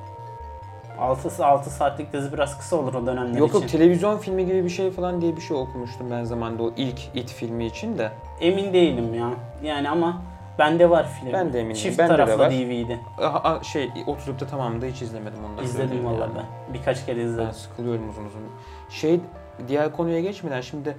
6, 1.00 1.46
6 1.46 1.70
saatlik 1.70 2.14
dizi 2.14 2.34
biraz 2.34 2.58
kısa 2.58 2.76
olur 2.76 2.94
o 2.94 3.06
dönemler 3.06 3.40
Yok 3.40 3.50
için. 3.50 3.60
yok 3.60 3.70
televizyon 3.70 4.18
filmi 4.18 4.46
gibi 4.46 4.64
bir 4.64 4.70
şey 4.70 4.92
falan 4.92 5.22
diye 5.22 5.36
bir 5.36 5.42
şey 5.42 5.58
okumuştum 5.58 6.12
ben 6.12 6.24
zamanda 6.24 6.64
o 6.64 6.72
ilk 6.78 7.00
It 7.16 7.30
filmi 7.32 7.66
için 7.66 7.98
de. 7.98 8.12
Emin 8.42 8.74
değilim 8.74 9.14
ya. 9.14 9.30
Yani 9.64 9.90
ama 9.90 10.22
bende 10.60 10.90
var 10.90 11.08
film. 11.20 11.34
Ben 11.34 11.54
de 11.54 11.60
eminim. 11.60 11.76
Çift 11.76 12.00
de 12.00 12.08
taraflı 12.08 12.40
var. 12.40 12.52
DVD. 12.52 12.92
Aha, 13.24 13.40
a- 13.44 13.64
şey 13.64 13.90
oturup 14.08 14.40
da 14.40 14.48
tamamında 14.48 14.86
hiç 14.86 15.02
izlemedim 15.02 15.40
onu 15.52 15.58
da 15.58 15.62
İzledim 15.62 16.06
valla 16.06 16.20
yani. 16.20 16.32
ben. 16.36 16.74
Birkaç 16.74 17.06
kere 17.06 17.20
Ben 17.20 17.26
izledim. 17.26 17.54
sıkılıyorum 17.54 18.10
uzun 18.10 18.26
uzun. 18.26 18.42
Şey 18.90 19.20
diğer 19.68 19.92
konuya 19.92 20.20
geçmeden 20.20 20.62
şimdi 20.62 20.98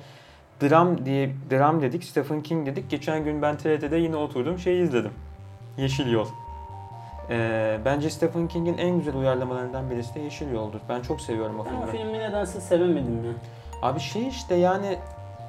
dram 0.61 1.05
diye 1.05 1.31
dram 1.51 1.83
dedik, 1.83 2.05
Stephen 2.05 2.43
King 2.43 2.67
dedik. 2.67 2.91
Geçen 2.91 3.25
gün 3.25 3.43
ben 3.43 3.57
TRT'de 3.57 3.97
yine 3.97 4.17
oturdum 4.17 4.59
şey 4.59 4.81
izledim. 4.83 5.13
Yeşil 5.77 6.13
Yol. 6.13 6.27
Ee, 7.31 7.79
bence 7.85 8.11
Stephen 8.11 8.49
King'in 8.49 8.79
en 8.79 8.99
güzel 8.99 9.15
uyarlamalarından 9.17 9.91
birisi 9.91 10.15
de 10.15 10.21
Yeşil 10.21 10.53
Yol'dur. 10.53 10.81
Ben 10.89 11.03
çok 11.03 11.21
seviyorum 11.21 11.61
o 11.61 11.65
filmi. 11.65 11.87
filmi 11.93 12.19
nedense 12.19 12.61
sevemedim 12.61 13.25
ya. 13.25 13.33
Abi 13.83 14.01
şey 14.01 14.29
işte 14.29 14.55
yani 14.55 14.99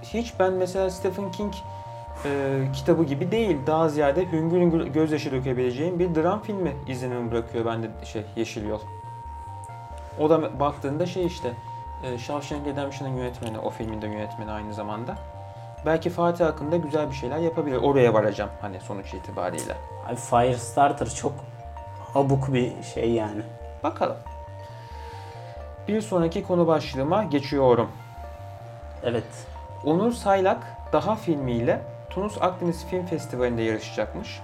hiç 0.04 0.34
ben 0.40 0.54
mesela 0.54 0.90
Stephen 0.90 1.32
King 1.32 1.54
e, 2.26 2.62
kitabı 2.74 3.04
gibi 3.04 3.32
değil. 3.32 3.58
Daha 3.68 3.90
ziyade 3.90 4.32
hüngür 4.32 4.58
hüngür 4.58 4.88
gözyaşı 4.88 5.32
dökebileceğim 5.32 6.00
bir 6.00 6.16
dram 6.16 6.42
filmi 6.42 6.74
izlenimi 6.88 7.32
bırakıyor 7.32 7.66
bende 7.66 7.90
şey 8.04 8.24
Yeşil 8.36 8.68
Yol. 8.68 8.80
O 10.20 10.30
da 10.30 10.60
baktığında 10.60 11.06
şey 11.06 11.26
işte 11.26 11.54
e, 12.04 12.18
Shawshank 12.18 12.68
Redemption'ın 12.68 13.18
yönetmeni, 13.18 13.60
o 13.60 13.70
filmin 13.70 14.02
de 14.02 14.08
yönetmeni 14.08 14.52
aynı 14.52 14.74
zamanda. 14.74 15.16
Belki 15.86 16.10
Fatih 16.10 16.46
hakkında 16.46 16.78
güzel 16.78 17.10
bir 17.10 17.16
şeyler 17.16 17.38
yapabilir. 17.38 17.76
Oraya 17.76 18.14
varacağım 18.14 18.52
hani 18.62 18.80
sonuç 18.80 19.14
itibariyle. 19.14 19.76
Abi 20.08 20.16
Firestarter 20.16 21.10
çok 21.10 21.34
abuk 22.16 22.54
bir 22.54 22.84
şey 22.84 23.12
yani. 23.12 23.42
Bakalım. 23.84 24.18
Bir 25.88 26.02
sonraki 26.02 26.44
konu 26.44 26.68
başlığıma 26.68 27.24
geçiyorum. 27.24 27.92
Evet. 29.04 29.48
Onur 29.86 30.12
Saylak 30.12 30.64
Daha 30.94 31.16
filmiyle 31.16 31.82
Tunus 32.10 32.38
Akdeniz 32.42 32.86
Film 32.86 33.06
Festivali'nde 33.06 33.62
yarışacakmış. 33.62 34.42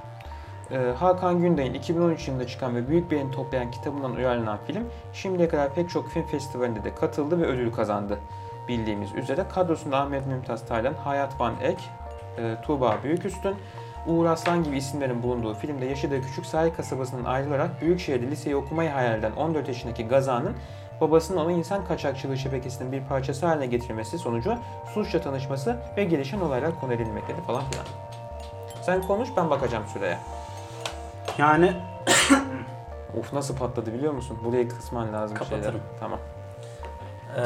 Ee, 0.71 0.93
Hakan 0.99 1.41
Günday'ın 1.41 1.73
2013 1.73 2.27
yılında 2.27 2.47
çıkan 2.47 2.75
ve 2.75 2.88
büyük 2.88 3.12
beğeni 3.12 3.32
toplayan 3.32 3.71
kitabından 3.71 4.15
uyarlanan 4.15 4.58
film 4.67 4.84
şimdiye 5.13 5.49
kadar 5.49 5.73
pek 5.73 5.89
çok 5.89 6.10
film 6.10 6.23
festivalinde 6.23 6.84
de 6.84 6.95
katıldı 6.95 7.41
ve 7.41 7.45
ödül 7.45 7.71
kazandı. 7.71 8.19
Bildiğimiz 8.67 9.15
üzere 9.15 9.45
kadrosunda 9.53 9.97
Ahmet 9.97 10.27
Mümtaz 10.27 10.67
Taylan, 10.67 10.93
Hayat 10.93 11.39
Van 11.39 11.53
Ek, 11.62 11.84
e, 12.38 12.56
Tuğba 12.65 12.97
Büyüküstün, 13.03 13.56
Uğur 14.08 14.25
Aslan 14.25 14.63
gibi 14.63 14.77
isimlerin 14.77 15.23
bulunduğu 15.23 15.53
filmde 15.53 15.86
yaşadığı 15.86 16.21
küçük 16.21 16.45
sahil 16.45 16.73
kasabasından 16.73 17.25
ayrılarak 17.25 17.82
Büyükşehir'de 17.82 18.27
liseyi 18.27 18.56
okumayı 18.56 18.89
hayal 18.89 19.19
eden 19.19 19.32
14 19.32 19.67
yaşındaki 19.67 20.08
Gazan'ın 20.08 20.56
babasının 21.01 21.38
onu 21.38 21.51
insan 21.51 21.86
kaçakçılığı 21.86 22.38
şebekesinin 22.38 22.91
bir 22.91 23.01
parçası 23.01 23.45
haline 23.45 23.65
getirmesi 23.65 24.17
sonucu 24.17 24.56
suçla 24.93 25.21
tanışması 25.21 25.77
ve 25.97 26.03
gelişen 26.03 26.39
olaylar 26.39 26.80
konu 26.80 26.93
edilmektedir 26.93 27.41
falan 27.41 27.63
filan. 27.71 27.86
Sen 28.82 29.01
konuş 29.01 29.30
ben 29.38 29.49
bakacağım 29.49 29.84
süreye. 29.93 30.17
Yani 31.38 31.71
Of 33.19 33.34
nasıl 33.34 33.56
patladı 33.58 33.93
biliyor 33.93 34.13
musun? 34.13 34.38
Burayı 34.45 34.69
kısman 34.69 35.13
lazım 35.13 35.38
Kapatırım. 35.38 35.63
şeyler. 35.63 35.82
Tamam. 36.00 36.19
Ee, 37.38 37.41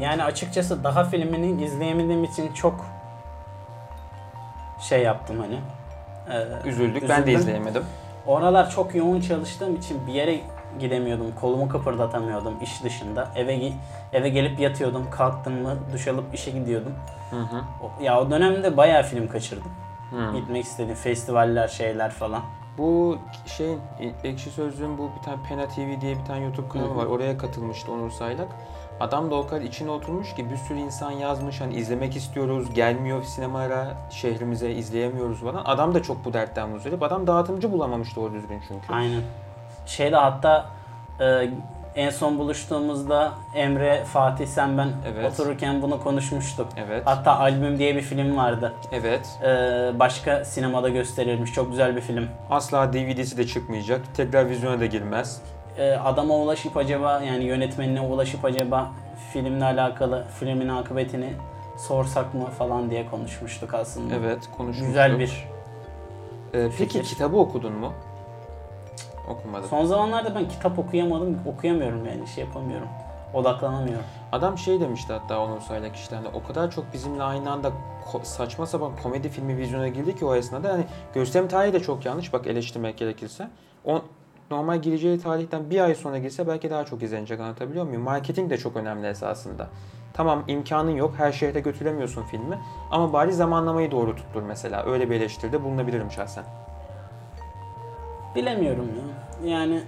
yani 0.00 0.24
açıkçası 0.24 0.84
daha 0.84 1.04
filmini 1.04 1.64
izleyemediğim 1.64 2.24
için 2.24 2.52
çok 2.52 2.86
şey 4.80 5.02
yaptım 5.02 5.36
hani. 5.40 5.60
Ee, 6.64 6.68
Üzüldük. 6.68 7.02
Ben 7.08 7.16
de 7.16 7.20
üzüldüm. 7.22 7.38
izleyemedim. 7.40 7.84
Oralar 8.26 8.70
çok 8.70 8.94
yoğun 8.94 9.20
çalıştığım 9.20 9.76
için 9.76 10.06
bir 10.06 10.12
yere 10.12 10.40
gidemiyordum. 10.78 11.26
Kolumu 11.40 11.68
kıpırdatamıyordum 11.68 12.54
iş 12.62 12.82
dışında. 12.84 13.28
Eve 13.36 13.56
gi- 13.56 13.72
eve 14.12 14.28
gelip 14.28 14.60
yatıyordum. 14.60 15.10
Kalktım 15.10 15.62
mı 15.62 15.76
duş 15.92 16.08
alıp 16.08 16.34
işe 16.34 16.50
gidiyordum. 16.50 16.92
Hı 17.30 17.36
hı. 17.36 17.60
O- 17.82 18.02
Ya 18.02 18.20
o 18.20 18.30
dönemde 18.30 18.76
bayağı 18.76 19.02
film 19.02 19.28
kaçırdım. 19.28 19.70
Hı. 20.10 20.36
Gitmek 20.36 20.64
istediğim 20.64 20.96
festivaller, 20.96 21.68
şeyler 21.68 22.10
falan. 22.10 22.42
Bu 22.78 23.18
şeyin 23.46 23.80
Ekşi 24.24 24.50
Sözlüğün 24.50 24.98
bu 24.98 25.10
bir 25.18 25.22
tane 25.22 25.42
Pena 25.48 25.68
TV 25.68 26.00
diye 26.00 26.18
bir 26.18 26.24
tane 26.24 26.44
YouTube 26.44 26.68
kanalı 26.68 26.96
var. 26.96 27.06
Oraya 27.06 27.38
katılmıştı 27.38 27.92
Onur 27.92 28.10
Saylak. 28.10 28.48
Adam 29.00 29.30
da 29.30 29.34
o 29.34 29.46
kadar 29.46 29.60
içine 29.60 29.90
oturmuş 29.90 30.34
ki 30.34 30.50
bir 30.50 30.56
sürü 30.56 30.78
insan 30.78 31.10
yazmış 31.10 31.60
hani 31.60 31.74
izlemek 31.74 32.16
istiyoruz, 32.16 32.74
gelmiyor 32.74 33.22
sinemalara, 33.22 33.96
şehrimize 34.10 34.70
izleyemiyoruz 34.70 35.40
falan. 35.40 35.62
Adam 35.64 35.94
da 35.94 36.02
çok 36.02 36.24
bu 36.24 36.32
dertten 36.32 36.68
muzdarip. 36.68 37.02
Adam 37.02 37.26
dağıtımcı 37.26 37.72
bulamamış 37.72 38.16
doğru 38.16 38.32
düzgün 38.32 38.60
çünkü. 38.68 38.92
Aynen. 38.92 39.22
Şeyde 39.86 40.16
hatta 40.16 40.66
e, 41.20 41.50
en 41.96 42.10
son 42.10 42.38
buluştuğumuzda 42.38 43.32
Emre, 43.54 44.04
Fatih, 44.04 44.46
sen 44.46 44.78
ben 44.78 44.88
Evet. 45.12 45.32
otururken 45.32 45.82
bunu 45.82 46.02
konuşmuştuk. 46.02 46.68
Evet. 46.86 47.02
Hatta 47.04 47.38
Albüm 47.38 47.78
diye 47.78 47.96
bir 47.96 48.02
film 48.02 48.36
vardı. 48.36 48.72
Evet. 48.92 49.38
E, 49.42 49.48
başka 49.98 50.44
sinemada 50.44 50.88
gösterilmiş. 50.88 51.52
Çok 51.52 51.70
güzel 51.70 51.96
bir 51.96 52.00
film. 52.00 52.28
Asla 52.50 52.92
DVD'si 52.92 53.36
de 53.36 53.46
çıkmayacak. 53.46 54.00
Tekrar 54.16 54.48
vizyona 54.48 54.80
da 54.80 54.86
girmez. 54.86 55.40
E, 55.78 55.90
adama 55.92 56.34
ulaşıp 56.34 56.76
acaba 56.76 57.20
yani 57.22 57.44
yönetmenine 57.44 58.00
ulaşıp 58.00 58.44
acaba 58.44 58.90
filmle 59.32 59.64
alakalı 59.64 60.24
filmin 60.40 60.68
akıbetini 60.68 61.32
sorsak 61.78 62.34
mı 62.34 62.44
falan 62.58 62.90
diye 62.90 63.06
konuşmuştuk 63.10 63.74
aslında. 63.74 64.14
Evet, 64.14 64.38
konuşmuştuk. 64.56 64.86
Güzel 64.86 65.18
bir. 65.18 65.48
Ee, 66.54 66.62
peki 66.62 66.76
fikir. 66.76 67.04
kitabı 67.04 67.36
okudun 67.36 67.72
mu? 67.72 67.92
Okumadım. 69.28 69.68
Son 69.68 69.84
zamanlarda 69.84 70.34
ben 70.34 70.48
kitap 70.48 70.78
okuyamadım, 70.78 71.38
okuyamıyorum 71.46 72.06
yani 72.06 72.28
şey 72.28 72.44
yapamıyorum. 72.44 72.88
Odaklanamıyorum. 73.34 74.04
Adam 74.32 74.58
şey 74.58 74.80
demişti 74.80 75.12
hatta 75.12 75.40
Onur 75.40 75.60
Saylak 75.60 75.96
işte 75.96 76.16
hani 76.16 76.28
o 76.28 76.46
kadar 76.46 76.70
çok 76.70 76.92
bizimle 76.92 77.22
aynı 77.22 77.50
anda 77.50 77.72
saçma 78.22 78.66
sapan 78.66 78.92
komedi 79.02 79.28
filmi 79.28 79.56
vizyona 79.56 79.88
girdi 79.88 80.16
ki 80.16 80.24
o 80.24 80.34
esnada 80.34 80.72
hani 80.72 80.84
gösterim 81.14 81.48
tarihi 81.48 81.72
de 81.72 81.80
çok 81.80 82.06
yanlış 82.06 82.32
bak 82.32 82.46
eleştirmek 82.46 82.98
gerekirse. 82.98 83.48
O 83.84 84.02
normal 84.50 84.82
gireceği 84.82 85.20
tarihten 85.20 85.70
bir 85.70 85.80
ay 85.80 85.94
sonra 85.94 86.18
girse 86.18 86.48
belki 86.48 86.70
daha 86.70 86.84
çok 86.84 87.02
izlenecek 87.02 87.40
anlatabiliyor 87.40 87.84
muyum? 87.84 88.02
Marketing 88.02 88.50
de 88.50 88.58
çok 88.58 88.76
önemli 88.76 89.06
esasında. 89.06 89.68
Tamam 90.14 90.44
imkanın 90.48 90.90
yok 90.90 91.14
her 91.18 91.32
şehre 91.32 91.60
götüremiyorsun 91.60 92.22
filmi 92.22 92.58
ama 92.90 93.12
bari 93.12 93.32
zamanlamayı 93.32 93.90
doğru 93.90 94.16
tuttur 94.16 94.42
mesela 94.42 94.84
öyle 94.84 95.10
bir 95.10 95.16
eleştiride 95.16 95.64
bulunabilirim 95.64 96.10
şahsen. 96.10 96.44
Bilemiyorum 98.36 98.88
ya. 99.44 99.50
Yani 99.50 99.80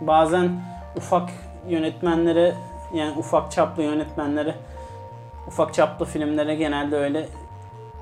bazen 0.00 0.50
ufak 0.96 1.30
yönetmenlere 1.68 2.54
yani 2.94 3.18
ufak 3.18 3.52
çaplı 3.52 3.82
yönetmenlere 3.82 4.54
ufak 5.46 5.74
çaplı 5.74 6.04
filmlere 6.04 6.54
genelde 6.54 6.96
öyle 6.96 7.26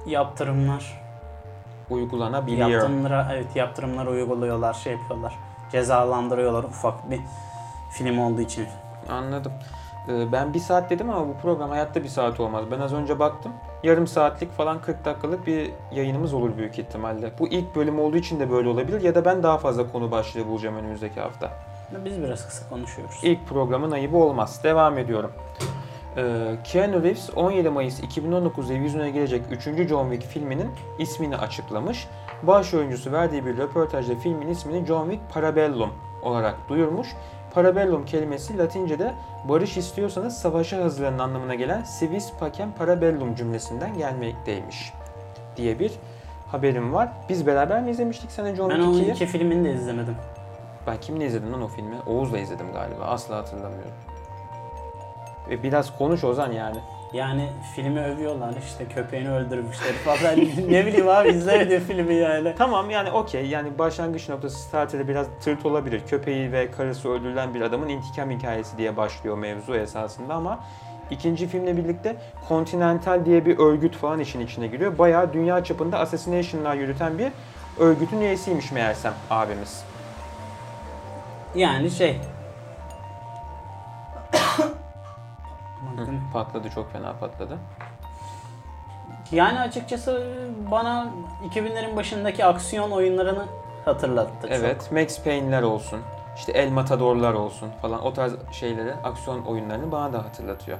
yaptırımlar 0.06 1.02
Uygulanabiliyor. 1.90 2.68
yaptırımlara 2.68 3.28
evet 3.32 3.56
yaptırımlar 3.56 4.06
uyguluyorlar 4.06 4.74
şey 4.74 4.92
yapıyorlar 4.92 5.34
cezalandırıyorlar 5.72 6.64
ufak 6.64 7.10
bir 7.10 7.20
film 7.90 8.18
olduğu 8.18 8.40
için. 8.40 8.66
Anladım. 9.10 9.52
Ee, 10.08 10.32
Ben 10.32 10.54
bir 10.54 10.58
saat 10.58 10.90
dedim 10.90 11.10
ama 11.10 11.28
bu 11.28 11.36
program 11.42 11.70
hayatta 11.70 12.02
bir 12.02 12.08
saat 12.08 12.40
olmaz. 12.40 12.64
Ben 12.70 12.80
az 12.80 12.92
önce 12.92 13.18
baktım. 13.18 13.52
Yarım 13.82 14.06
saatlik 14.06 14.52
falan 14.52 14.80
40 14.80 15.04
dakikalık 15.04 15.46
bir 15.46 15.70
yayınımız 15.92 16.34
olur 16.34 16.56
büyük 16.56 16.78
ihtimalle. 16.78 17.32
Bu 17.38 17.48
ilk 17.48 17.76
bölüm 17.76 17.98
olduğu 18.00 18.16
için 18.16 18.40
de 18.40 18.50
böyle 18.50 18.68
olabilir 18.68 19.00
ya 19.02 19.14
da 19.14 19.24
ben 19.24 19.42
daha 19.42 19.58
fazla 19.58 19.92
konu 19.92 20.10
başlığı 20.10 20.46
bulacağım 20.46 20.76
önümüzdeki 20.76 21.20
hafta. 21.20 21.50
Biz 22.04 22.22
biraz 22.22 22.46
kısa 22.46 22.68
konuşuyoruz. 22.68 23.20
İlk 23.22 23.46
programın 23.48 23.90
ayıbı 23.90 24.16
olmaz. 24.16 24.60
Devam 24.64 24.98
ediyorum. 24.98 25.32
Ee, 26.16 26.56
Keanu 26.64 27.02
Reeves 27.02 27.30
17 27.36 27.70
Mayıs 27.70 28.00
2019'da 28.00 28.74
vizyona 28.80 29.08
gelecek 29.08 29.42
3. 29.50 29.88
John 29.88 30.10
Wick 30.10 30.32
filminin 30.32 30.70
ismini 30.98 31.36
açıklamış. 31.36 32.08
Baş 32.42 32.74
oyuncusu 32.74 33.12
verdiği 33.12 33.46
bir 33.46 33.56
röportajda 33.56 34.14
filmin 34.14 34.48
ismini 34.48 34.86
John 34.86 35.10
Wick 35.10 35.34
Parabellum 35.34 35.90
olarak 36.22 36.68
duyurmuş. 36.68 37.08
Parabellum 37.54 38.04
kelimesi 38.04 38.58
Latince'de 38.58 39.14
barış 39.48 39.76
istiyorsanız 39.76 40.38
savaşa 40.38 40.84
hazırlanın 40.84 41.18
anlamına 41.18 41.54
gelen 41.54 41.84
civis 42.00 42.32
pacem 42.40 42.72
parabellum 42.72 43.34
cümlesinden 43.34 43.98
gelmekteymiş 43.98 44.92
diye 45.56 45.78
bir 45.78 45.92
haberim 46.46 46.92
var. 46.92 47.08
Biz 47.28 47.46
beraber 47.46 47.82
mi 47.82 47.90
izlemiştik 47.90 48.30
sene 48.32 48.54
John 48.54 48.70
Ben 48.70 48.76
Wick 48.76 48.94
o 48.94 48.98
2'yi? 48.98 49.10
iki 49.12 49.26
filmini 49.26 49.64
de 49.64 49.72
izlemedim. 49.74 50.16
Ben 50.86 50.96
kimle 51.00 51.26
izledim 51.26 51.52
lan 51.52 51.62
o 51.62 51.68
filmi? 51.68 51.96
Oğuz'la 52.06 52.38
izledim 52.38 52.72
galiba. 52.72 53.04
Asla 53.04 53.36
hatırlamıyorum. 53.36 53.92
Ve 55.50 55.62
biraz 55.62 55.98
konuş 55.98 56.24
Ozan 56.24 56.52
yani. 56.52 56.78
Yani 57.12 57.48
filmi 57.74 58.00
övüyorlar 58.00 58.54
işte 58.66 58.84
köpeğini 58.94 59.30
öldürmüşler 59.30 59.92
falan. 59.92 60.38
ne 60.70 60.86
bileyim 60.86 61.08
abi 61.08 61.28
izlemedim 61.28 61.80
filmi 61.80 62.14
yani. 62.14 62.54
Tamam 62.58 62.90
yani 62.90 63.10
okey 63.10 63.46
yani 63.46 63.78
başlangıç 63.78 64.28
noktası 64.28 64.58
startede 64.58 65.08
biraz 65.08 65.26
tırt 65.40 65.66
olabilir. 65.66 66.02
Köpeği 66.06 66.52
ve 66.52 66.70
karısı 66.70 67.08
öldürülen 67.08 67.54
bir 67.54 67.60
adamın 67.60 67.88
intikam 67.88 68.30
hikayesi 68.30 68.78
diye 68.78 68.96
başlıyor 68.96 69.38
mevzu 69.38 69.74
esasında 69.74 70.34
ama 70.34 70.60
ikinci 71.10 71.46
filmle 71.48 71.76
birlikte 71.76 72.16
Continental 72.48 73.24
diye 73.24 73.46
bir 73.46 73.58
örgüt 73.58 73.96
falan 73.96 74.20
işin 74.20 74.40
içine 74.40 74.66
giriyor. 74.66 74.98
Bayağı 74.98 75.32
dünya 75.32 75.64
çapında 75.64 75.98
assassination'lar 75.98 76.74
yürüten 76.74 77.18
bir 77.18 77.32
örgütün 77.78 78.20
üyesiymiş 78.20 78.72
meğersem 78.72 79.14
abimiz. 79.30 79.84
Yani 81.54 81.90
şey. 81.90 82.20
Patladı 86.36 86.70
çok 86.74 86.92
fena 86.92 87.12
patladı. 87.12 87.58
Yani 89.32 89.60
açıkçası 89.60 90.26
bana 90.70 91.08
2000'lerin 91.54 91.96
başındaki 91.96 92.44
aksiyon 92.44 92.90
oyunlarını 92.90 93.44
hatırlattı. 93.84 94.48
çok. 94.48 94.50
Evet, 94.50 94.92
Max 94.92 95.22
Payne'ler 95.24 95.62
olsun, 95.62 96.00
işte 96.36 96.52
El 96.52 96.70
Matador'lar 96.70 97.32
olsun 97.34 97.68
falan 97.82 98.04
o 98.04 98.12
tarz 98.12 98.32
şeyleri, 98.52 98.94
aksiyon 98.94 99.42
oyunlarını 99.42 99.92
bana 99.92 100.12
da 100.12 100.18
hatırlatıyor. 100.18 100.78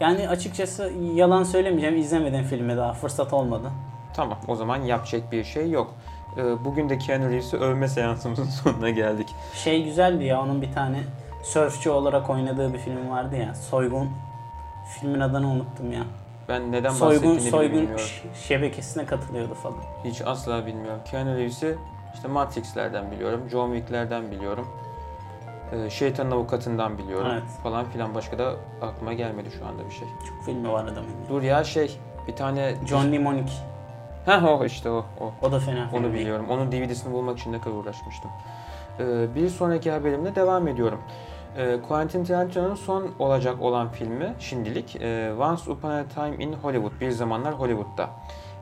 Yani 0.00 0.28
açıkçası 0.28 0.92
yalan 1.14 1.42
söylemeyeceğim 1.44 1.96
izlemedim 1.96 2.44
filmi 2.44 2.76
daha 2.76 2.92
fırsat 2.92 3.32
olmadı. 3.32 3.70
Tamam, 4.16 4.38
o 4.48 4.54
zaman 4.56 4.82
yapacak 4.82 5.32
bir 5.32 5.44
şey 5.44 5.70
yok. 5.70 5.94
e, 6.36 6.64
bugün 6.64 6.88
de 6.88 6.98
Keanu 6.98 7.30
Reeves'i 7.30 7.56
övme 7.56 7.88
seansımızın 7.88 8.44
sonuna 8.62 8.90
geldik. 8.90 9.28
Şey 9.54 9.84
güzeldi 9.84 10.24
ya 10.24 10.40
onun 10.42 10.62
bir 10.62 10.72
tane 10.72 10.98
sörfçü 11.44 11.90
olarak 11.90 12.30
oynadığı 12.30 12.72
bir 12.74 12.78
film 12.78 13.10
vardı 13.10 13.36
ya. 13.36 13.54
Soygun. 13.54 14.10
Filmin 15.00 15.20
adını 15.20 15.48
unuttum 15.48 15.92
ya. 15.92 16.02
Ben 16.48 16.72
neden 16.72 16.90
soygun 16.90 17.38
soygun 17.38 17.78
bilmiyorum. 17.78 18.04
şebekesine 18.34 19.06
katılıyordu 19.06 19.54
falan. 19.54 19.76
Hiç 20.04 20.22
asla 20.26 20.66
bilmiyorum. 20.66 21.00
Keanu 21.10 21.36
Reeves'i 21.36 21.78
işte 22.14 22.28
Matrix'lerden 22.28 23.10
biliyorum, 23.10 23.40
John 23.50 23.74
Wick'lerden 23.74 24.30
biliyorum. 24.30 24.68
e, 25.72 25.90
Şeytanın 25.90 26.30
Avukatı'ndan 26.30 26.98
biliyorum 26.98 27.28
Evet. 27.32 27.42
falan 27.62 27.84
filan. 27.84 28.14
Başka 28.14 28.38
da 28.38 28.52
aklıma 28.82 29.12
gelmedi 29.12 29.48
şu 29.58 29.66
anda 29.66 29.86
bir 29.86 29.94
şey. 29.94 30.08
Çok 30.28 30.44
filmi 30.44 30.72
var 30.72 30.84
adamın. 30.84 31.10
Dur 31.28 31.42
ya 31.42 31.64
şey, 31.64 31.98
bir 32.28 32.36
tane... 32.36 32.74
John 32.86 33.06
Mnemonic. 33.06 33.52
Heh 34.26 34.44
o 34.44 34.64
işte 34.64 34.90
o. 34.90 35.04
o. 35.20 35.32
O 35.42 35.52
da 35.52 35.58
fena 35.58 35.88
Onu 35.92 36.02
değil. 36.02 36.14
biliyorum. 36.14 36.46
Onun 36.50 36.72
DVD'sini 36.72 37.12
bulmak 37.12 37.38
için 37.38 37.52
ne 37.52 37.60
kadar 37.60 37.76
uğraşmıştım. 37.76 38.30
Ee, 39.00 39.34
bir 39.34 39.48
sonraki 39.48 39.90
haberimle 39.90 40.34
devam 40.34 40.68
ediyorum. 40.68 41.00
Ee, 41.56 41.76
Quentin 41.88 42.24
Tarantino'nun 42.24 42.74
son 42.74 43.10
olacak 43.18 43.62
olan 43.62 43.88
filmi 43.88 44.34
şimdilik 44.38 44.96
e, 44.96 45.32
Once 45.38 45.70
Upon 45.70 45.90
a 45.90 46.04
Time 46.14 46.44
in 46.44 46.52
Hollywood, 46.52 47.00
Bir 47.00 47.10
Zamanlar 47.10 47.54
Hollywood'da 47.54 48.10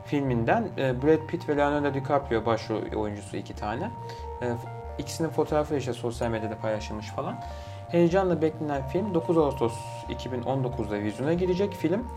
filminden 0.05 0.67
e, 0.77 1.01
Brad 1.03 1.27
Pitt 1.27 1.49
ve 1.49 1.57
Leonardo 1.57 1.93
DiCaprio 1.93 2.45
başrol 2.45 2.81
oyuncusu 2.95 3.37
iki 3.37 3.55
tane. 3.55 3.91
E, 4.41 4.47
ikisinin 4.97 5.29
fotoğrafı 5.29 5.75
işte 5.75 5.93
sosyal 5.93 6.29
medyada 6.29 6.57
paylaşılmış 6.57 7.07
falan. 7.07 7.35
Heyecanla 7.89 8.41
beklenen 8.41 8.87
film 8.87 9.13
9 9.13 9.37
Ağustos 9.37 9.73
2019'da 10.09 10.99
vizyona 10.99 11.33
girecek 11.33 11.73
film. 11.73 12.07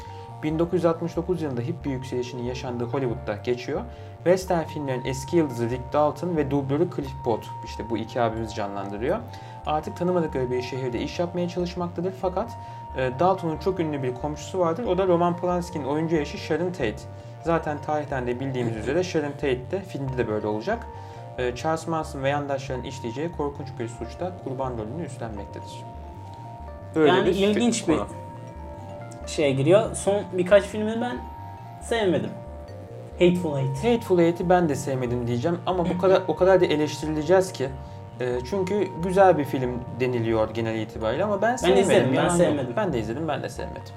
1969 0.43 1.43
yılında 1.43 1.61
hippie 1.61 1.93
yükselişinin 1.93 2.43
yaşandığı 2.43 2.85
Hollywood'da 2.85 3.37
geçiyor. 3.37 3.81
Western 4.17 4.65
filmlerin 4.65 5.05
eski 5.05 5.37
yıldızı 5.37 5.71
Rick 5.71 5.93
Dalton 5.93 6.37
ve 6.37 6.51
dublörü 6.51 6.89
Cliff 6.97 7.25
Booth 7.25 7.47
işte 7.65 7.91
bu 7.91 7.99
iki 7.99 8.21
abimiz 8.21 8.55
canlandırıyor. 8.55 9.19
Artık 9.67 9.97
tanımadıkları 9.97 10.51
bir 10.51 10.63
şehirde 10.63 11.01
iş 11.01 11.19
yapmaya 11.19 11.49
çalışmaktadır 11.49 12.13
fakat 12.21 12.51
e, 12.97 13.11
Dalton'un 13.19 13.59
çok 13.59 13.81
ünlü 13.81 14.03
bir 14.03 14.15
komşusu 14.15 14.59
vardır. 14.59 14.85
O 14.85 14.99
da 14.99 15.07
Roman 15.07 15.37
Polanski'nin 15.37 15.85
oyuncu 15.85 16.17
eşi 16.17 16.39
Sharon 16.39 16.71
Tate. 16.71 16.97
Zaten 17.45 17.79
tarihten 17.87 18.27
de 18.27 18.41
bildiğimiz 18.41 18.77
üzere 18.77 19.05
Sharon 19.05 19.33
Tate 19.33 19.71
de 19.71 19.81
filmde 19.81 20.19
de 20.19 20.29
böyle 20.29 20.47
olacak. 20.47 20.87
E, 21.39 21.55
Charles 21.55 21.87
Manson 21.87 22.23
ve 22.23 22.29
yandaşların 22.29 22.85
işleyeceği 22.85 23.33
korkunç 23.33 23.69
bir 23.79 23.89
suçta 23.89 24.33
kurban 24.45 24.73
rolünü 24.73 25.07
üstlenmektedir. 25.07 25.85
Böyle 26.95 27.09
yani 27.09 27.27
bir 27.27 27.35
ilginç 27.35 27.89
bir 27.89 27.97
konu. 27.97 28.07
şeye 29.27 29.53
giriyor. 29.53 29.95
Son 29.95 30.23
birkaç 30.33 30.65
filmi 30.65 31.01
ben 31.01 31.17
sevmedim. 31.83 32.31
Hateful 33.13 33.59
Eight. 33.59 33.77
Hateful 33.77 34.19
Eight'i 34.19 34.49
ben 34.49 34.69
de 34.69 34.75
sevmedim 34.75 35.27
diyeceğim 35.27 35.59
ama 35.67 35.89
bu 35.89 35.99
kadar 35.99 36.23
o 36.29 36.37
kadar 36.37 36.61
da 36.61 36.65
eleştirileceğiz 36.65 37.53
ki. 37.53 37.69
E, 38.21 38.39
çünkü 38.51 38.89
güzel 39.03 39.39
bir 39.39 39.45
film 39.45 39.81
deniliyor 40.01 40.55
genel 40.55 40.75
itibariyle 40.79 41.25
ama 41.25 41.43
ben 41.43 41.57
sevmedim. 41.57 41.83
izledim, 41.83 42.09
ben 42.11 42.15
yalan 42.15 42.29
yok. 42.29 42.37
sevmedim. 42.37 42.73
Ben 42.77 42.93
de 42.93 42.99
izledim, 42.99 43.29
ben 43.29 43.43
de 43.43 43.49
sevmedim. 43.49 43.95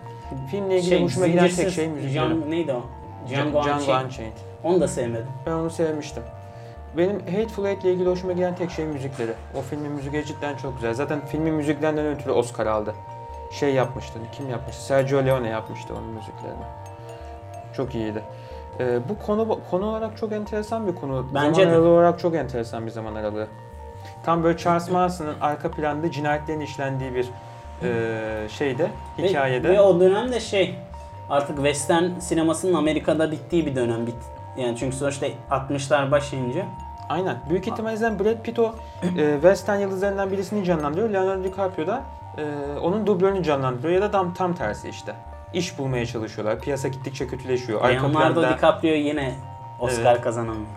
Filmle 0.51 0.79
ilgili 0.79 1.03
hoşuma 1.03 1.27
giden 1.27 1.49
tek 1.49 1.69
şey 1.69 1.87
müzikleri. 1.87 2.51
Neydi 2.51 2.73
o? 2.73 2.81
Django, 3.29 3.63
Django 3.63 3.81
Unchained. 3.81 4.05
Unchained. 4.05 4.33
Onu 4.63 4.81
da 4.81 4.87
sevmedim. 4.87 5.27
Ben 5.45 5.51
onu 5.51 5.69
sevmiştim. 5.69 6.23
Benim 6.97 7.19
Hateful 7.19 7.65
Eight 7.65 7.83
ile 7.83 7.93
ilgili 7.93 8.09
hoşuma 8.09 8.33
giden 8.33 8.55
tek 8.55 8.71
şey 8.71 8.85
müzikleri. 8.85 9.31
O 9.55 9.61
filmin 9.61 9.91
müzikleri 9.91 10.25
cidden 10.25 10.57
çok 10.57 10.75
güzel. 10.75 10.93
Zaten 10.93 11.25
filmin 11.25 11.53
müziklerinden 11.53 12.05
ötürü 12.05 12.31
Oscar 12.31 12.67
aldı. 12.67 12.95
Şey 13.51 13.73
yapmıştı, 13.73 14.19
kim 14.31 14.49
yapmıştı? 14.49 14.83
Sergio 14.83 15.25
Leone 15.25 15.49
yapmıştı 15.49 15.93
onun 15.93 16.09
müziklerini. 16.09 16.63
Çok 17.73 17.95
iyiydi. 17.95 18.23
Ee, 18.79 18.99
bu 19.09 19.25
konu 19.25 19.59
konu 19.71 19.85
olarak 19.85 20.17
çok 20.17 20.31
enteresan 20.31 20.87
bir 20.87 20.95
konu. 20.95 21.25
Bence 21.33 21.61
zaman 21.61 21.73
aralığı 21.75 21.89
olarak 21.89 22.19
çok 22.19 22.35
enteresan 22.35 22.85
bir 22.85 22.91
zaman 22.91 23.15
aralığı. 23.15 23.47
Tam 24.29 24.43
böyle 24.43 24.57
Charles 24.57 24.89
Manson'ın 24.89 25.39
arka 25.41 25.71
planda 25.71 26.11
cinayetlerin 26.11 26.59
işlendiği 26.59 27.15
bir 27.15 27.29
e, 27.83 28.49
şeyde, 28.49 28.91
Ve- 29.19 29.27
hikayede. 29.27 29.69
Ve, 29.69 29.81
o 29.81 29.99
dönemde 29.99 30.39
şey 30.39 30.75
artık 31.29 31.55
western 31.55 32.19
sinemasının 32.19 32.73
Amerika'da 32.73 33.31
bittiği 33.31 33.65
bir 33.65 33.75
dönem. 33.75 34.07
Bit, 34.07 34.15
yani 34.57 34.77
çünkü 34.77 34.95
sonuçta 34.95 35.27
60'lar 35.51 36.11
başlayınca 36.11 36.65
Aynen. 37.09 37.37
Büyük 37.49 37.67
ihtimalle 37.67 38.19
Brad 38.19 38.41
Pitt 38.43 38.59
o 38.59 38.75
e, 39.17 39.33
western 39.33 39.79
yıldızlarından 39.79 40.31
birisini 40.31 40.65
canlandırıyor. 40.65 41.09
Leonardo 41.09 41.43
DiCaprio 41.43 41.87
da 41.87 42.03
e, 42.37 42.43
onun 42.79 43.07
dublörünü 43.07 43.43
canlandırıyor 43.43 43.93
ya 43.93 44.01
da 44.01 44.11
tam 44.11 44.33
tam 44.33 44.53
tersi 44.53 44.89
işte. 44.89 45.15
İş 45.53 45.77
bulmaya 45.77 46.05
çalışıyorlar. 46.05 46.59
Piyasa 46.59 46.87
gittikçe 46.87 47.27
kötüleşiyor. 47.27 47.81
Arka 47.81 48.07
Leonardo 48.07 48.41
planda 48.41 48.57
DiCaprio 48.57 48.91
yine 48.91 49.35
Oscar 49.79 50.13
Evet. 50.13 50.21
kazanamıyor. 50.21 50.67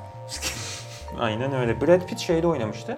aynen 1.20 1.54
öyle. 1.54 1.80
Brad 1.80 2.06
Pitt 2.06 2.18
şeyde 2.18 2.46
oynamıştı. 2.46 2.96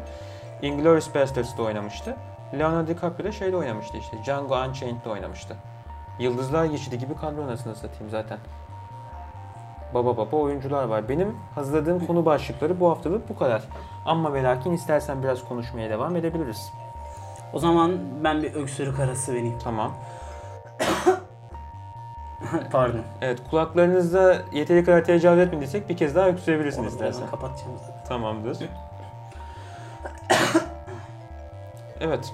Inglourious 0.62 1.14
Basterds'da 1.14 1.62
oynamıştı. 1.62 2.16
Leonardo 2.58 2.86
DiCaprio 2.86 3.26
da 3.26 3.32
şeyde 3.32 3.56
oynamıştı 3.56 3.96
işte. 3.96 4.16
Django 4.24 4.54
Unchained'de 4.56 5.08
oynamıştı. 5.08 5.56
Yıldızlar 6.18 6.64
geçidi 6.64 6.98
gibi 6.98 7.14
kadro 7.16 7.42
anasını 7.42 7.74
satayım 7.74 8.10
zaten. 8.10 8.38
Baba 9.94 10.16
baba 10.16 10.36
oyuncular 10.36 10.84
var. 10.84 11.08
Benim 11.08 11.36
hazırladığım 11.54 12.06
konu 12.06 12.24
başlıkları 12.24 12.80
bu 12.80 12.90
haftalık 12.90 13.28
bu 13.28 13.38
kadar. 13.38 13.62
Ama 14.04 14.34
ve 14.34 14.42
lakin 14.42 14.72
istersen 14.72 15.22
biraz 15.22 15.48
konuşmaya 15.48 15.90
devam 15.90 16.16
edebiliriz. 16.16 16.72
O 17.52 17.58
zaman 17.58 17.98
ben 18.24 18.42
bir 18.42 18.54
öksürük 18.54 19.00
arası 19.00 19.32
vereyim. 19.32 19.58
Tamam. 19.64 19.92
Pardon. 22.72 23.00
Evet 23.20 23.38
kulaklarınızda 23.50 24.36
yeteri 24.52 24.84
kadar 24.84 25.04
tecavüz 25.04 25.38
etmediysek 25.46 25.88
bir 25.88 25.96
kez 25.96 26.14
daha 26.14 26.28
öksürebilirsin 26.28 26.80
Onu 26.80 26.88
istersen. 26.88 27.26
kapatacağım 27.30 27.72
zaten. 27.86 28.04
Tamamdır. 28.04 28.58
Evet. 32.00 32.32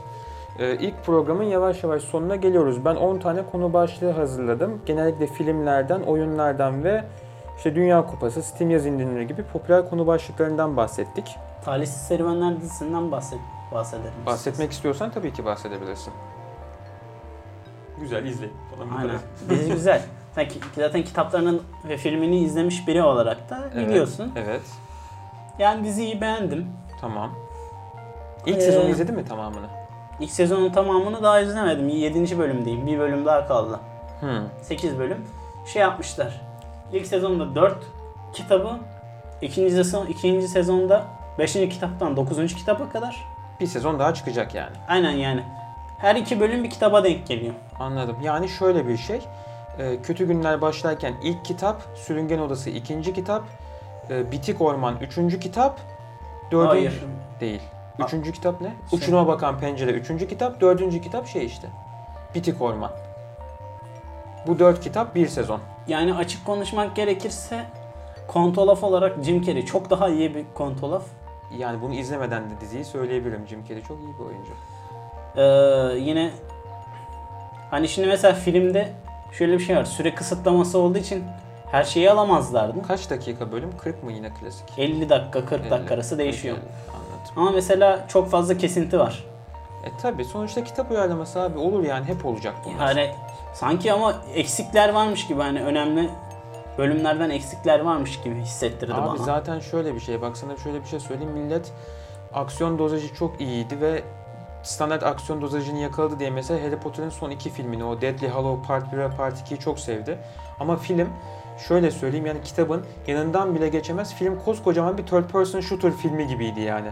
Ee, 0.59 0.77
ilk 0.77 1.05
programın 1.05 1.45
yavaş 1.45 1.83
yavaş 1.83 2.03
sonuna 2.03 2.37
geliyoruz. 2.37 2.85
Ben 2.85 2.97
10 2.97 3.19
tane 3.19 3.47
konu 3.53 3.73
başlığı 3.73 4.11
hazırladım. 4.11 4.83
Genellikle 4.87 5.27
filmlerden, 5.27 6.01
oyunlardan 6.01 6.85
ve 6.85 7.05
işte 7.57 7.75
Dünya 7.75 8.07
Kupası, 8.07 8.43
Steam 8.43 8.71
yaz 8.71 8.87
indirimleri 8.87 9.27
gibi 9.27 9.43
popüler 9.43 9.91
konu 9.91 10.07
başlıklarından 10.07 10.77
bahsettik. 10.77 11.37
Talihsiz 11.65 12.03
Serüvenler 12.03 12.61
dizisinden 12.61 13.11
bahset 13.13 13.39
bahsedelim. 13.75 14.13
Bahsetmek 14.27 14.73
istiyorsan 14.73 15.11
tabii 15.11 15.33
ki 15.33 15.45
bahsedebilirsin. 15.45 16.13
Güzel 18.01 18.25
izle. 18.25 18.47
Falan 18.77 18.99
Aynen. 18.99 19.19
Dizi 19.51 19.73
güzel. 19.73 20.03
Sen 20.35 20.49
ki- 20.49 20.61
zaten 20.77 21.03
kitaplarının 21.03 21.63
ve 21.89 21.97
filmini 21.97 22.39
izlemiş 22.39 22.89
biri 22.89 23.03
olarak 23.03 23.51
da 23.51 23.71
Evet, 23.75 23.89
biliyorsun. 23.89 24.33
Evet. 24.37 24.63
Yani 25.59 25.85
diziyi 25.85 26.21
beğendim. 26.21 26.67
Tamam. 27.01 27.31
İlk 28.47 28.57
Ee, 28.57 28.61
sezonu 28.61 28.89
izledin 28.89 29.15
mi 29.15 29.25
tamamını? 29.25 29.67
İlk 30.21 30.31
sezonun 30.31 30.71
tamamını 30.73 31.23
daha 31.23 31.41
izlemedim. 31.41 31.89
7. 31.89 32.39
bölümdeyim. 32.39 32.87
Bir 32.87 32.99
bölüm 32.99 33.27
daha 33.27 33.47
kaldı. 33.47 33.81
Hmm. 34.21 34.29
8 34.63 34.99
bölüm. 34.99 35.27
Şey 35.73 35.83
yapmışlar. 35.83 36.41
İlk 36.93 37.07
sezonda 37.07 37.55
4 37.55 37.77
kitabı, 38.33 38.71
ikinci 39.43 39.75
sezon 39.75 40.07
ikinci 40.07 40.49
sezonda 40.49 41.05
5. 41.39 41.53
kitaptan 41.53 42.17
9. 42.17 42.55
kitaba 42.55 42.89
kadar. 42.89 43.17
Bir 43.61 43.67
sezon 43.67 43.99
daha 43.99 44.15
çıkacak 44.15 44.55
yani. 44.55 44.77
Aynen 44.89 45.11
yani. 45.11 45.43
Her 45.99 46.17
iki 46.17 46.41
bölüm 46.41 46.65
bir 46.65 46.71
kitaba 46.71 47.05
denk 47.05 47.27
geliyor. 47.27 47.55
Anladım. 47.81 48.17
Yani 48.23 48.49
şöyle 48.49 48.89
bir 48.89 48.97
şey. 48.97 49.21
e, 49.79 50.03
Kötü 50.03 50.27
Günler 50.27 50.61
başlarken 50.61 51.15
ilk 51.23 51.45
kitap, 51.45 51.83
Sürüngen 51.95 52.39
Odası 52.39 52.71
ikinci 52.71 53.15
kitap, 53.15 53.43
e, 54.11 54.33
Bitik 54.33 54.61
Orman 54.61 54.97
üçüncü 55.01 55.41
kitap, 55.41 55.81
dördüncü 56.53 56.69
Hayır. 56.69 57.05
değil. 57.41 57.63
Üçüncü 58.07 58.33
kitap 58.33 58.61
ne? 58.61 58.73
Şey- 58.91 58.99
Uçuruma 58.99 59.27
Bakan 59.27 59.59
Pencere 59.61 59.91
üçüncü 59.91 60.29
kitap, 60.29 60.61
dördüncü 60.61 61.01
kitap 61.01 61.27
şey 61.27 61.47
işte. 61.47 61.69
Bitik 62.35 62.63
Orman. 62.63 62.91
Bu 64.47 64.59
dört 64.59 64.81
kitap 64.81 65.15
bir 65.15 65.29
sezon. 65.29 65.61
Yani 65.89 66.15
açık 66.15 66.47
konuşmak 66.47 66.97
gerekirse 66.97 67.65
kontolaf 68.29 68.85
olarak 68.85 69.25
Jim 69.25 69.43
Carrey 69.43 69.65
çok 69.65 69.91
daha 69.91 70.09
iyi 70.09 70.35
bir 70.35 70.45
kontolaf. 70.55 71.03
Yani 71.59 71.83
bunu 71.83 71.95
izlemeden 71.95 72.51
de 72.51 72.61
diziyi 72.61 72.85
söyleyebilirim. 72.85 73.47
Jim 73.49 73.65
Carrey 73.65 73.83
çok 73.83 73.99
iyi 73.99 74.15
bir 74.19 74.25
oyuncu. 74.25 74.53
Ee, 75.37 75.99
yine 75.99 76.31
hani 77.71 77.89
şimdi 77.89 78.09
mesela 78.09 78.35
filmde 78.35 78.93
şöyle 79.33 79.53
bir 79.53 79.65
şey 79.65 79.77
var. 79.77 79.85
Süre 79.85 80.15
kısıtlaması 80.15 80.79
olduğu 80.79 80.99
için 80.99 81.25
her 81.71 81.85
şeyi 81.85 82.11
alamazlardı. 82.11 82.83
Kaç 82.83 83.11
dakika 83.11 83.53
bölüm? 83.53 83.71
40 83.79 84.03
mı 84.03 84.13
yine 84.13 84.31
klasik? 84.31 84.79
50 84.79 85.09
dakika 85.09 85.45
40 85.45 85.71
dakika 85.71 85.77
50, 85.77 85.95
arası 85.95 86.19
değişiyor. 86.19 86.57
40, 86.57 86.65
Anladım. 87.21 87.43
Ama 87.43 87.51
mesela 87.51 88.09
çok 88.09 88.31
fazla 88.31 88.57
kesinti 88.57 88.99
var. 88.99 89.25
E 89.85 89.97
tabi 90.03 90.25
sonuçta 90.25 90.65
kitap 90.65 90.91
uyarlaması 90.91 91.41
abi 91.41 91.59
olur 91.59 91.85
yani 91.85 92.05
hep 92.05 92.27
olacak 92.27 92.55
bunlar. 92.65 92.97
Yani 92.97 93.11
sanki 93.55 93.93
ama 93.93 94.15
eksikler 94.35 94.89
varmış 94.89 95.27
gibi 95.27 95.41
hani 95.41 95.63
önemli 95.63 96.11
bölümlerden 96.79 97.31
eksikler 97.31 97.81
varmış 97.81 98.21
gibi 98.21 98.35
hissettirdi 98.35 98.95
Abi 98.95 99.09
bana. 99.09 99.17
zaten 99.17 99.61
şöyle 99.61 99.95
bir 99.95 100.01
şey 100.01 100.23
bak 100.23 100.37
sana 100.37 100.57
şöyle 100.57 100.83
bir 100.83 100.87
şey 100.87 101.01
söyleyeyim 101.01 101.33
millet 101.33 101.73
aksiyon 102.35 102.79
dozajı 102.79 103.15
çok 103.15 103.41
iyiydi 103.41 103.81
ve 103.81 104.03
standart 104.63 105.03
aksiyon 105.03 105.43
dozajını 105.43 105.79
yakaladı 105.79 106.19
diye 106.19 106.31
mesela 106.31 106.63
Harry 106.63 106.77
Potter'ın 106.77 107.11
son 107.11 107.31
iki 107.31 107.51
filmini 107.51 107.85
o 107.85 108.01
Deathly 108.01 108.29
Hallow 108.29 108.67
Part 108.67 108.93
1 108.93 108.99
ve 108.99 109.11
Part 109.11 109.51
2'yi 109.51 109.61
çok 109.61 109.79
sevdi. 109.79 110.19
Ama 110.61 110.77
film 110.77 111.09
şöyle 111.69 111.91
söyleyeyim 111.91 112.27
yani 112.27 112.43
kitabın 112.43 112.85
yanından 113.07 113.55
bile 113.55 113.69
geçemez. 113.69 114.15
Film 114.15 114.39
koskocaman 114.45 114.99
bir 114.99 115.07
third 115.07 115.31
person 115.31 115.61
shooter 115.61 115.93
filmi 115.93 116.27
gibiydi 116.27 116.61
yani. 116.61 116.89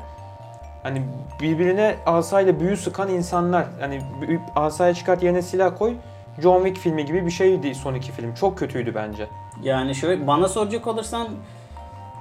Hani 0.83 1.03
birbirine 1.41 1.97
asayla 2.07 2.61
büyü 2.61 2.77
sıkan 2.77 3.09
insanlar. 3.09 3.67
Hani 3.81 4.01
asaya 4.57 4.95
çıkart 4.95 5.23
yerine 5.23 5.43
silah 5.43 5.79
koy. 5.79 5.95
John 6.43 6.65
Wick 6.65 6.79
filmi 6.81 7.05
gibi 7.05 7.27
bir 7.27 7.31
şeydi 7.31 7.75
son 7.75 7.95
iki 7.95 8.13
film. 8.13 8.35
Çok 8.35 8.59
kötüydü 8.59 8.95
bence. 8.95 9.29
Yani 9.63 9.95
şöyle 9.95 10.27
bana 10.27 10.49
soracak 10.49 10.87
olursan 10.87 11.29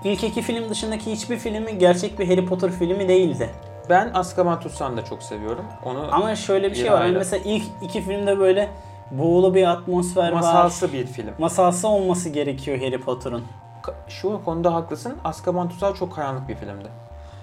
ilk 0.03 0.23
iki 0.23 0.41
film 0.41 0.69
dışındaki 0.69 1.11
hiçbir 1.11 1.37
filmi 1.37 1.77
gerçek 1.77 2.19
bir 2.19 2.27
Harry 2.27 2.45
Potter 2.45 2.71
filmi 2.71 3.07
değildi. 3.07 3.49
Ben 3.89 4.11
Azkaban 4.13 4.59
Tutsağı'nı 4.59 4.97
da 4.97 5.05
çok 5.05 5.23
seviyorum. 5.23 5.65
Onu 5.85 6.07
Ama 6.11 6.35
şöyle 6.35 6.69
bir 6.71 6.75
şey 6.75 6.91
var. 6.91 7.01
Ayrı. 7.01 7.17
mesela 7.17 7.43
ilk 7.45 7.63
iki 7.81 8.01
filmde 8.01 8.39
böyle 8.39 8.69
buğulu 9.11 9.55
bir 9.55 9.67
atmosfer 9.67 10.27
var. 10.27 10.31
masalsı 10.31 10.93
bir 10.93 11.05
film. 11.05 11.31
Masalsı 11.39 11.87
olması 11.87 12.29
gerekiyor 12.29 12.77
Harry 12.77 13.01
Potter'ın. 13.01 13.43
Şu 14.07 14.41
konuda 14.45 14.73
haklısın. 14.73 15.15
Azkaban 15.23 15.69
Tutsağı 15.69 15.93
çok 15.93 16.15
karanlık 16.15 16.49
bir 16.49 16.55
filmdi. 16.55 16.87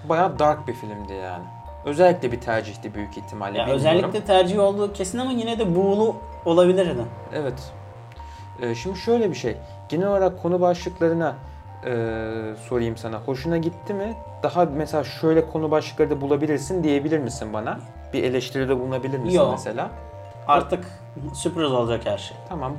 Bayağı 0.09 0.39
dark 0.39 0.67
bir 0.67 0.73
filmdi 0.73 1.13
yani. 1.13 1.43
Özellikle 1.85 2.31
bir 2.31 2.41
tercihti 2.41 2.93
büyük 2.93 3.17
ihtimalle. 3.17 3.57
Ya 3.57 3.67
bilmiyorum. 3.67 3.75
özellikle 3.75 4.23
tercih 4.25 4.59
olduğu 4.59 4.93
kesin 4.93 5.17
ama 5.17 5.31
yine 5.31 5.59
de 5.59 5.75
buğulu 5.75 6.15
olabilirdi. 6.45 7.05
Evet. 7.33 7.73
Ee, 8.61 8.75
şimdi 8.75 8.99
şöyle 8.99 9.29
bir 9.29 9.35
şey. 9.35 9.57
Genel 9.89 10.07
olarak 10.07 10.41
konu 10.41 10.61
başlıklarına 10.61 11.35
e, 11.85 11.91
sorayım 12.69 12.97
sana. 12.97 13.19
Hoşuna 13.19 13.57
gitti 13.57 13.93
mi? 13.93 14.13
Daha 14.43 14.65
mesela 14.65 15.03
şöyle 15.03 15.47
konu 15.47 15.71
başlıkları 15.71 16.09
da 16.09 16.21
bulabilirsin 16.21 16.83
diyebilir 16.83 17.19
misin 17.19 17.53
bana? 17.53 17.79
Bir 18.13 18.23
eleştiride 18.23 18.79
bulunabilir 18.79 19.19
misin 19.19 19.37
Yok. 19.37 19.51
mesela? 19.51 19.89
Artık 20.47 20.85
sürpriz 21.33 21.71
olacak 21.71 22.01
her 22.05 22.17
şey. 22.17 22.37
Tamam. 22.49 22.73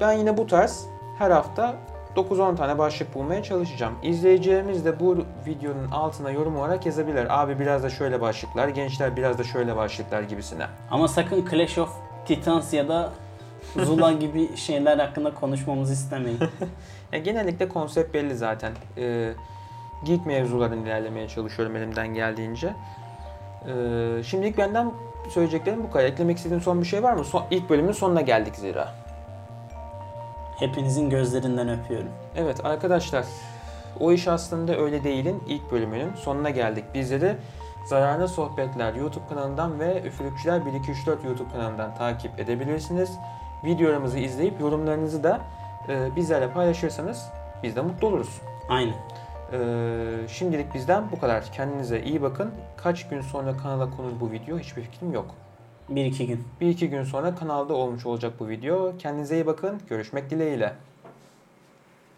Ben 0.00 0.12
yine 0.12 0.36
bu 0.36 0.46
tarz 0.46 0.86
her 1.18 1.30
hafta 1.30 1.74
9-10 2.16 2.56
tane 2.56 2.78
başlık 2.78 3.14
bulmaya 3.14 3.42
çalışacağım. 3.42 3.94
İzleyicilerimiz 4.02 4.84
de 4.84 5.00
bu 5.00 5.24
videonun 5.46 5.90
altına 5.90 6.30
yorum 6.30 6.56
olarak 6.56 6.86
yazabilir. 6.86 7.42
Abi 7.42 7.58
biraz 7.58 7.82
da 7.82 7.90
şöyle 7.90 8.20
başlıklar, 8.20 8.68
gençler 8.68 9.16
biraz 9.16 9.38
da 9.38 9.44
şöyle 9.44 9.76
başlıklar 9.76 10.22
gibisine. 10.22 10.66
Ama 10.90 11.08
sakın 11.08 11.46
Clash 11.50 11.78
of 11.78 11.90
Titans 12.26 12.72
ya 12.72 12.88
da 12.88 13.12
Zula 13.76 14.12
gibi 14.20 14.56
şeyler 14.56 14.98
hakkında 14.98 15.34
konuşmamızı 15.34 15.92
istemeyin. 15.92 16.38
Ya 17.12 17.18
genellikle 17.18 17.68
konsept 17.68 18.14
belli 18.14 18.36
zaten. 18.36 18.72
Ee, 18.98 19.32
geek 20.04 20.26
mevzularını 20.26 20.86
ilerlemeye 20.86 21.28
çalışıyorum 21.28 21.76
elimden 21.76 22.14
geldiğince. 22.14 22.74
Ee, 23.66 24.22
şimdilik 24.22 24.58
benden 24.58 24.92
söyleyeceklerim 25.28 25.82
bu 25.82 25.90
kadar. 25.90 26.04
Eklemek 26.04 26.36
istediğin 26.36 26.60
son 26.60 26.80
bir 26.80 26.86
şey 26.86 27.02
var 27.02 27.12
mı? 27.12 27.24
Son, 27.24 27.44
ilk 27.50 27.70
bölümün 27.70 27.92
sonuna 27.92 28.20
geldik 28.20 28.56
zira. 28.56 28.94
Hepinizin 30.60 31.10
gözlerinden 31.10 31.68
öpüyorum. 31.68 32.08
Evet 32.36 32.64
arkadaşlar, 32.64 33.24
o 34.00 34.12
iş 34.12 34.28
aslında 34.28 34.76
öyle 34.76 35.04
değilin 35.04 35.42
ilk 35.48 35.72
bölümünün 35.72 36.14
sonuna 36.14 36.50
geldik. 36.50 36.84
Bizleri 36.94 37.36
Zararlı 37.84 38.28
Sohbetler 38.28 38.94
YouTube 38.94 39.26
kanalından 39.28 39.80
ve 39.80 40.02
Üfürükçüler 40.02 40.66
1234 40.66 41.24
YouTube 41.24 41.50
kanalından 41.52 41.94
takip 41.94 42.40
edebilirsiniz. 42.40 43.10
Videolarımızı 43.64 44.18
izleyip 44.18 44.60
yorumlarınızı 44.60 45.24
da 45.24 45.40
e, 45.88 46.16
bizlerle 46.16 46.52
paylaşırsanız 46.52 47.28
biz 47.62 47.76
de 47.76 47.80
mutlu 47.80 48.06
oluruz. 48.06 48.40
Aynen. 48.68 48.94
Ee, 49.52 50.28
şimdilik 50.28 50.74
bizden 50.74 51.04
bu 51.12 51.20
kadar. 51.20 51.44
Kendinize 51.52 52.02
iyi 52.02 52.22
bakın. 52.22 52.50
Kaç 52.76 53.08
gün 53.08 53.20
sonra 53.20 53.56
kanala 53.56 53.90
konur 53.90 54.20
bu 54.20 54.30
video 54.30 54.58
hiçbir 54.58 54.82
fikrim 54.82 55.12
yok. 55.12 55.34
Bir 55.90 56.04
iki 56.04 56.26
gün. 56.26 56.44
Bir 56.60 56.68
iki 56.68 56.90
gün 56.90 57.04
sonra 57.04 57.34
kanalda 57.34 57.74
olmuş 57.74 58.06
olacak 58.06 58.32
bu 58.40 58.48
video. 58.48 58.98
Kendinize 58.98 59.34
iyi 59.34 59.46
bakın. 59.46 59.80
Görüşmek 59.88 60.30
dileğiyle. 60.30 60.76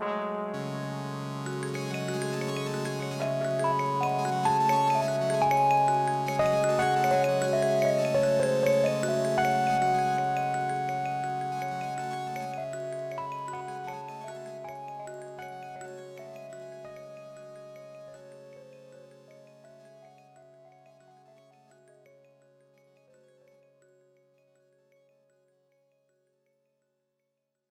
Müzik 0.00 0.71